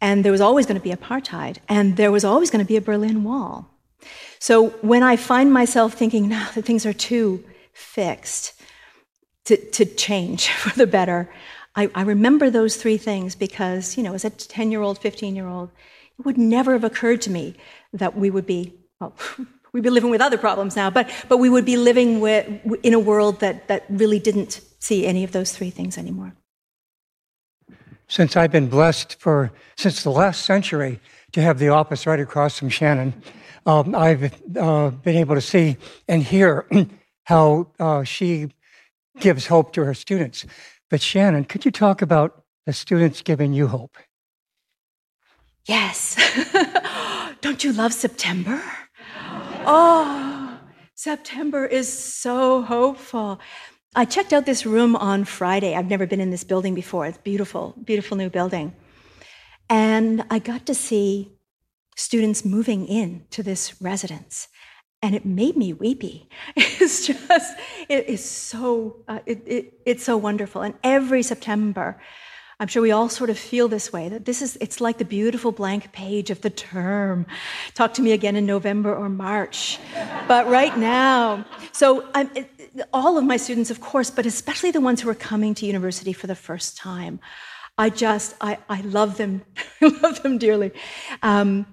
[0.00, 2.76] and there was always going to be apartheid, and there was always going to be
[2.76, 3.68] a Berlin Wall.
[4.38, 7.44] So when I find myself thinking, now that things are too
[7.74, 8.54] fixed
[9.44, 11.28] to, to change for the better,
[11.80, 15.34] I, I remember those three things because, you know, as a 10 year old, 15
[15.34, 15.70] year old,
[16.18, 17.56] it would never have occurred to me
[17.94, 19.14] that we would be, well,
[19.72, 22.46] we'd be living with other problems now, but, but we would be living with,
[22.82, 26.34] in a world that, that really didn't see any of those three things anymore.
[28.08, 31.00] Since I've been blessed for, since the last century,
[31.32, 33.14] to have the office right across from Shannon,
[33.64, 35.78] um, I've uh, been able to see
[36.08, 36.66] and hear
[37.24, 38.50] how uh, she
[39.18, 40.44] gives hope to her students.
[40.90, 43.96] But Shannon, could you talk about the students giving you hope?
[45.66, 46.16] Yes.
[47.40, 48.60] Don't you love September?
[49.64, 50.58] Oh,
[50.94, 53.40] September is so hopeful.
[53.94, 55.74] I checked out this room on Friday.
[55.74, 57.06] I've never been in this building before.
[57.06, 58.74] It's beautiful, beautiful new building.
[59.68, 61.30] And I got to see
[61.96, 64.48] students moving in to this residence.
[65.02, 66.28] And it made me weepy.
[66.56, 70.62] It's just, it is so, uh, it, it, it's so wonderful.
[70.62, 72.00] And every September,
[72.58, 75.04] I'm sure we all sort of feel this way that this is, it's like the
[75.04, 77.26] beautiful blank page of the term.
[77.74, 79.78] Talk to me again in November or March.
[80.28, 82.30] but right now, so I'm,
[82.92, 86.12] all of my students, of course, but especially the ones who are coming to university
[86.12, 87.18] for the first time,
[87.78, 89.40] I just, I, I love them,
[89.80, 90.72] I love them dearly.
[91.22, 91.66] Um,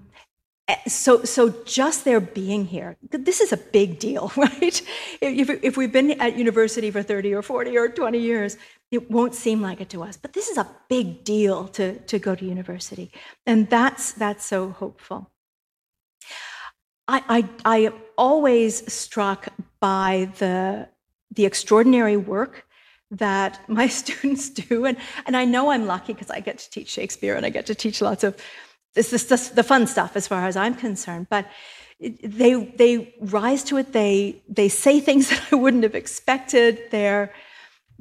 [0.68, 4.82] Eh, so, so just their being here, this is a big deal, right?
[5.22, 8.58] If, if we've been at university for 30 or 40 or 20 years,
[8.92, 10.18] it won't seem like it to us.
[10.18, 13.12] But this is a big deal to, to go to university.
[13.46, 15.32] And that's, that's so hopeful.
[17.08, 19.48] I, I, I am always struck
[19.80, 20.90] by the,
[21.34, 22.66] the extraordinary work
[23.12, 24.86] that my students do.
[24.86, 27.66] And, and I know I'm lucky because I get to teach Shakespeare and I get
[27.68, 28.36] to teach lots of
[28.94, 31.28] this, this, this, the fun stuff as far as I'm concerned.
[31.30, 31.48] But
[32.00, 33.94] they, they rise to it.
[33.94, 36.90] They, they say things that I wouldn't have expected.
[36.92, 37.34] They're,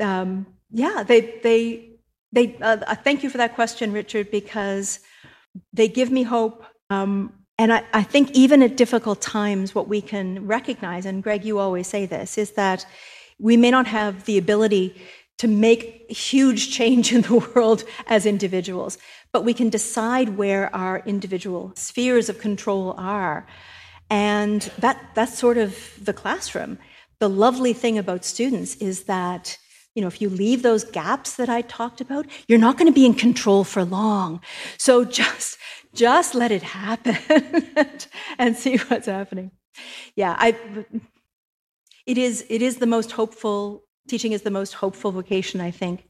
[0.00, 1.90] um, yeah, they, they,
[2.32, 5.00] they, uh, thank you for that question, Richard, because
[5.72, 6.64] they give me hope.
[6.90, 11.44] Um, and I, I think even at difficult times, what we can recognize, and Greg,
[11.44, 12.84] you always say this, is that
[13.38, 15.00] we may not have the ability
[15.38, 18.98] to make huge change in the world as individuals,
[19.36, 23.46] but we can decide where our individual spheres of control are.
[24.08, 26.78] And that, that's sort of the classroom.
[27.18, 29.58] The lovely thing about students is that
[29.94, 32.94] you know, if you leave those gaps that I talked about, you're not going to
[32.94, 34.40] be in control for long.
[34.78, 35.58] So just,
[35.94, 37.18] just let it happen
[38.38, 39.50] and see what's happening.
[40.14, 40.56] Yeah, I,
[42.06, 46.08] it is, it is the most hopeful, teaching is the most hopeful vocation, I think,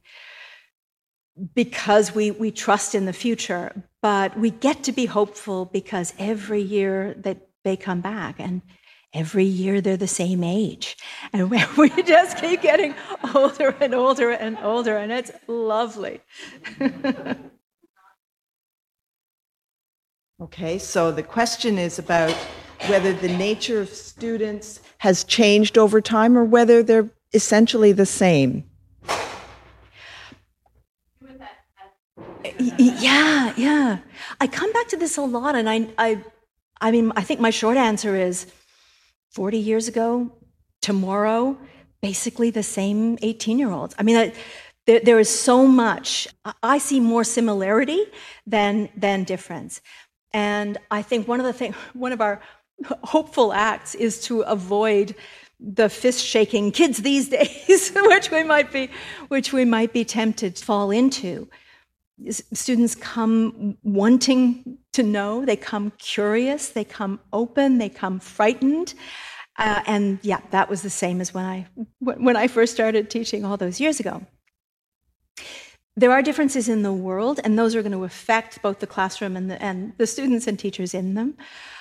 [1.54, 6.62] because we, we trust in the future, but we get to be hopeful because every
[6.62, 8.62] year that they come back and
[9.12, 10.96] every year they're the same age.
[11.32, 12.94] And we just keep getting
[13.34, 16.20] older and older and older, and it's lovely.
[20.40, 22.32] okay, so the question is about
[22.88, 28.64] whether the nature of students has changed over time or whether they're essentially the same.
[32.58, 33.98] Yeah, yeah.
[34.40, 36.24] I come back to this a lot, and I, I,
[36.80, 38.46] I mean, I think my short answer is
[39.32, 40.32] 40 years ago,
[40.80, 41.58] tomorrow,
[42.00, 43.94] basically the same 18 year olds.
[43.98, 44.32] I mean, I,
[44.86, 46.28] there, there is so much.
[46.62, 48.04] I see more similarity
[48.46, 49.80] than, than difference.
[50.32, 52.40] And I think one of the things, one of our
[53.02, 55.14] hopeful acts is to avoid
[55.58, 58.90] the fist shaking kids these days, which we might be,
[59.28, 61.48] which we might be tempted to fall into.
[62.52, 68.94] Students come wanting to know, they come curious, they come open, they come frightened.
[69.58, 71.66] Uh, and yeah, that was the same as when I,
[72.00, 74.26] when I first started teaching all those years ago.
[75.98, 79.34] There are differences in the world, and those are going to affect both the classroom
[79.34, 81.38] and the, and the students and teachers in them.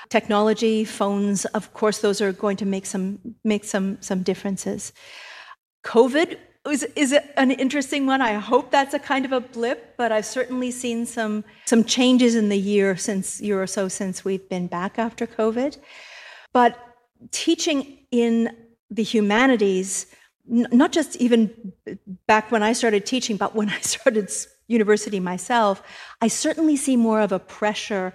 [0.09, 4.93] Technology, phones, of course, those are going to make some, make some, some differences.
[5.83, 8.21] COVID is, is an interesting one.
[8.21, 12.35] I hope that's a kind of a blip, but I've certainly seen some, some changes
[12.35, 15.77] in the year since year or so since we've been back after COVID.
[16.53, 16.77] But
[17.31, 18.55] teaching in
[18.89, 20.07] the humanities,
[20.47, 21.73] not just even
[22.27, 24.31] back when I started teaching, but when I started
[24.67, 25.83] university myself,
[26.21, 28.13] I certainly see more of a pressure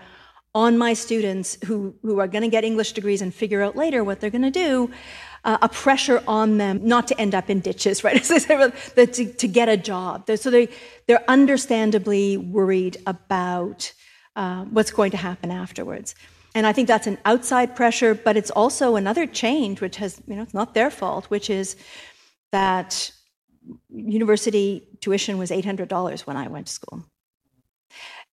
[0.55, 4.03] on my students who, who are going to get English degrees and figure out later
[4.03, 4.91] what they're going to do,
[5.45, 8.23] uh, a pressure on them not to end up in ditches, right?
[8.23, 10.31] To, to get a job.
[10.37, 10.69] So they,
[11.07, 13.93] they're understandably worried about
[14.37, 16.15] uh, what's going to happen afterwards.
[16.55, 20.35] And I think that's an outside pressure, but it's also another change, which has, you
[20.35, 21.77] know, it's not their fault, which is
[22.51, 23.13] that
[23.89, 27.05] university tuition was $800 when I went to school.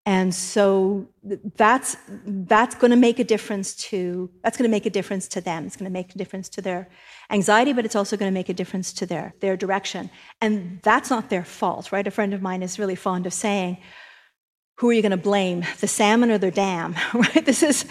[0.07, 1.05] And so
[1.57, 5.41] that's, that's going to make a difference to, that's going to make a difference to
[5.41, 5.65] them.
[5.65, 6.87] It's going to make a difference to their
[7.29, 10.09] anxiety, but it's also going to make a difference to their, their direction.
[10.39, 12.07] And that's not their fault, right?
[12.07, 13.79] A friend of mine is really fond of saying,
[14.75, 17.83] who are you going to blame the salmon or the dam right this is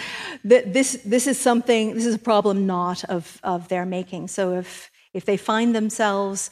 [0.45, 4.89] this this is something this is a problem not of of their making so if
[5.13, 6.49] if they find themselves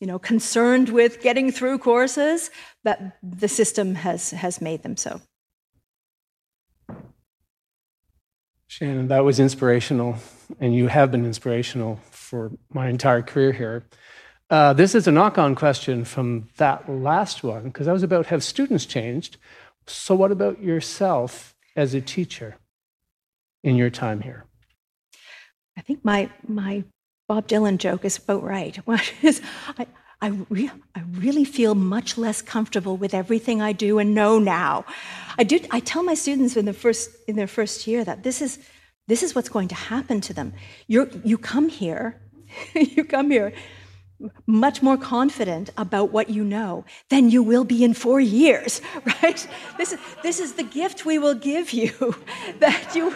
[0.00, 2.50] you know concerned with getting through courses
[2.84, 5.20] that the system has has made them so
[8.66, 10.16] shannon that was inspirational
[10.60, 13.84] and you have been inspirational for my entire career here
[14.48, 18.26] Uh, this is a knock on question from that last one, because that was about
[18.26, 19.38] have students changed?
[19.88, 22.56] So, what about yourself as a teacher
[23.64, 24.44] in your time here?
[25.76, 26.84] I think my, my
[27.28, 28.78] Bob Dylan joke is about right.
[28.88, 29.86] I,
[30.20, 34.84] I, re- I really feel much less comfortable with everything I do and know now.
[35.38, 38.40] I, do, I tell my students in, the first, in their first year that this
[38.40, 38.58] is,
[39.08, 40.52] this is what's going to happen to them.
[40.86, 42.20] You're, you come here,
[42.74, 43.52] you come here
[44.46, 48.80] much more confident about what you know than you will be in four years,
[49.22, 49.46] right?
[49.76, 52.14] This is, this is the gift we will give you
[52.60, 53.14] that you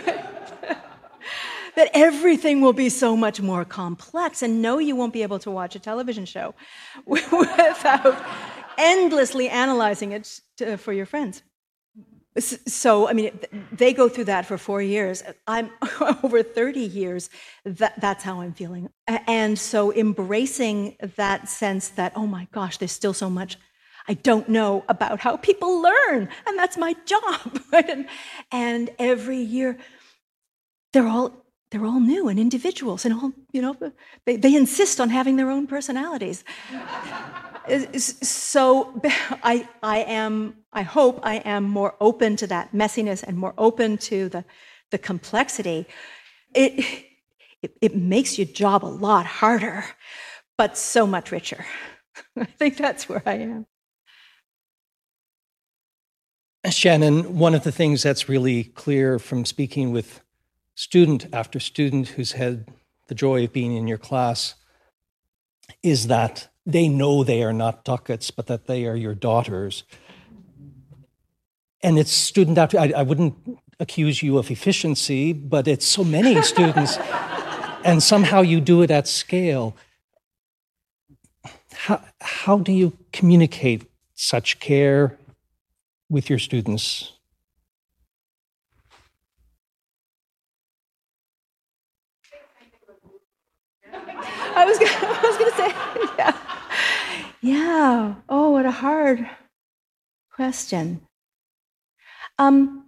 [1.80, 4.42] that everything will be so much more complex.
[4.42, 6.54] And no, you won't be able to watch a television show
[7.06, 8.22] without
[8.76, 11.42] endlessly analyzing it to, for your friends.
[12.38, 13.40] So, I mean,
[13.72, 15.22] they go through that for four years.
[15.46, 15.70] I'm
[16.22, 17.30] over 30 years.
[17.64, 18.90] That, that's how I'm feeling.
[19.08, 23.56] And so, embracing that sense that, oh my gosh, there's still so much
[24.06, 27.60] I don't know about how people learn, and that's my job.
[27.72, 28.06] and,
[28.50, 29.78] and every year,
[30.92, 31.39] they're all
[31.70, 33.76] they're all new and individuals and all, you know,
[34.26, 36.44] they, they insist on having their own personalities.
[37.96, 39.00] so
[39.44, 43.98] I, I am, I hope I am more open to that messiness and more open
[43.98, 44.44] to the,
[44.90, 45.86] the complexity.
[46.54, 46.84] It,
[47.62, 49.84] it, it makes your job a lot harder,
[50.58, 51.64] but so much richer.
[52.36, 53.66] I think that's where I am.
[56.68, 60.20] Shannon, one of the things that's really clear from speaking with
[60.80, 62.66] student after student who's had
[63.08, 64.54] the joy of being in your class
[65.82, 69.84] is that they know they are not ducats, but that they are your daughters.
[71.82, 73.34] And it's student after, I, I wouldn't
[73.78, 76.96] accuse you of efficiency, but it's so many students,
[77.84, 79.76] and somehow you do it at scale.
[81.74, 83.82] How, how do you communicate
[84.14, 85.18] such care
[86.08, 87.19] with your students?
[94.60, 96.36] I was gonna, I was gonna say, yeah.
[97.42, 98.14] Yeah.
[98.28, 99.28] Oh, what a hard
[100.30, 101.00] question.
[102.38, 102.84] Um,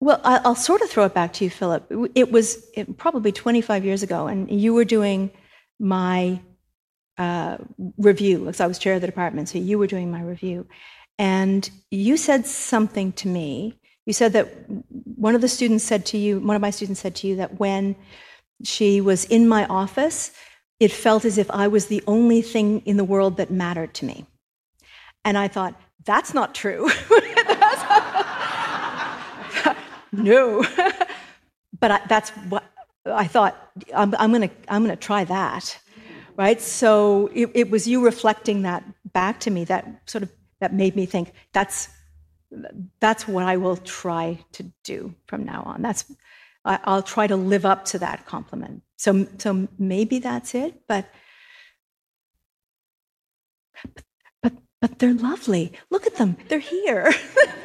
[0.00, 1.90] well, I'll sort of throw it back to you, Philip.
[2.14, 5.30] It was probably 25 years ago, and you were doing
[5.78, 6.40] my
[7.16, 7.58] uh,
[7.96, 10.66] review, because I was chair of the department, so you were doing my review.
[11.18, 13.78] And you said something to me.
[14.04, 17.14] You said that one of the students said to you, one of my students said
[17.16, 17.96] to you that when
[18.62, 20.32] she was in my office,
[20.80, 24.04] it felt as if I was the only thing in the world that mattered to
[24.04, 24.26] me.
[25.24, 26.86] And I thought, that's not true.
[30.12, 30.62] no.
[31.80, 32.64] but I, that's what
[33.06, 33.56] I thought,
[33.94, 35.78] I'm, I'm going to I'm gonna try that.
[36.36, 36.60] Right?
[36.60, 40.96] So it, it was you reflecting that back to me that sort of that made
[40.96, 41.88] me think that's
[43.00, 45.82] that's what I will try to do from now on.
[45.82, 46.04] That's
[46.64, 48.82] I'll try to live up to that compliment.
[48.96, 51.06] So, so maybe that's it, but,
[54.42, 55.72] but, but they're lovely.
[55.90, 56.36] Look at them.
[56.48, 57.12] They're here.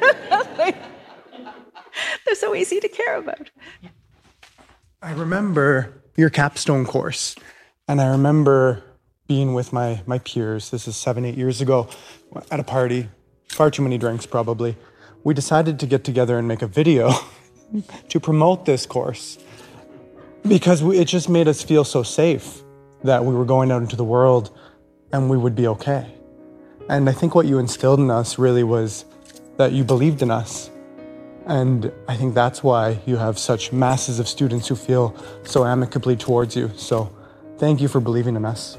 [2.26, 3.50] they're so easy to care about.
[5.02, 7.36] I remember your capstone course,
[7.88, 8.82] and I remember
[9.26, 10.70] being with my, my peers.
[10.70, 11.88] This is seven, eight years ago
[12.50, 13.08] at a party,
[13.48, 14.76] far too many drinks probably.
[15.22, 17.12] We decided to get together and make a video
[18.08, 19.38] to promote this course
[20.46, 22.62] because we, it just made us feel so safe
[23.04, 24.56] that we were going out into the world
[25.12, 26.14] and we would be okay.
[26.88, 29.04] And I think what you instilled in us really was
[29.56, 30.70] that you believed in us.
[31.46, 35.14] And I think that's why you have such masses of students who feel
[35.44, 36.70] so amicably towards you.
[36.76, 37.14] So
[37.58, 38.78] thank you for believing in us.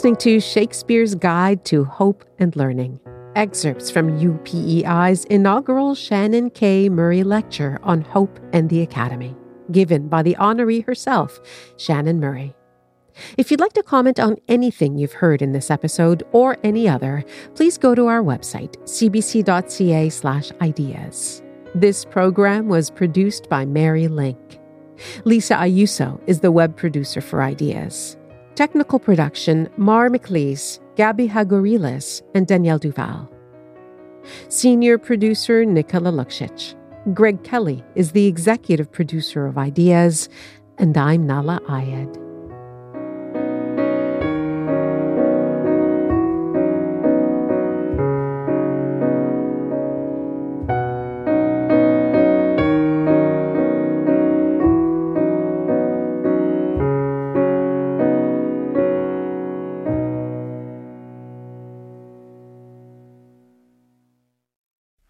[0.00, 2.98] Listening to Shakespeare's Guide to Hope and Learning,
[3.36, 6.88] excerpts from UPEI's inaugural Shannon K.
[6.88, 9.36] Murray Lecture on Hope and the Academy,
[9.70, 11.38] given by the honoree herself,
[11.76, 12.56] Shannon Murray.
[13.36, 17.22] If you'd like to comment on anything you've heard in this episode or any other,
[17.54, 21.42] please go to our website, cbc.ca/ideas.
[21.74, 24.58] This program was produced by Mary Link.
[25.26, 28.16] Lisa Ayuso is the web producer for Ideas.
[28.60, 33.26] Technical production Mar McLeese, Gabby Hagorilis, and Danielle Duval.
[34.50, 36.74] Senior producer Nicola Luksic.
[37.14, 40.28] Greg Kelly is the executive producer of Ideas,
[40.76, 42.29] and I'm Nahlah Ayed.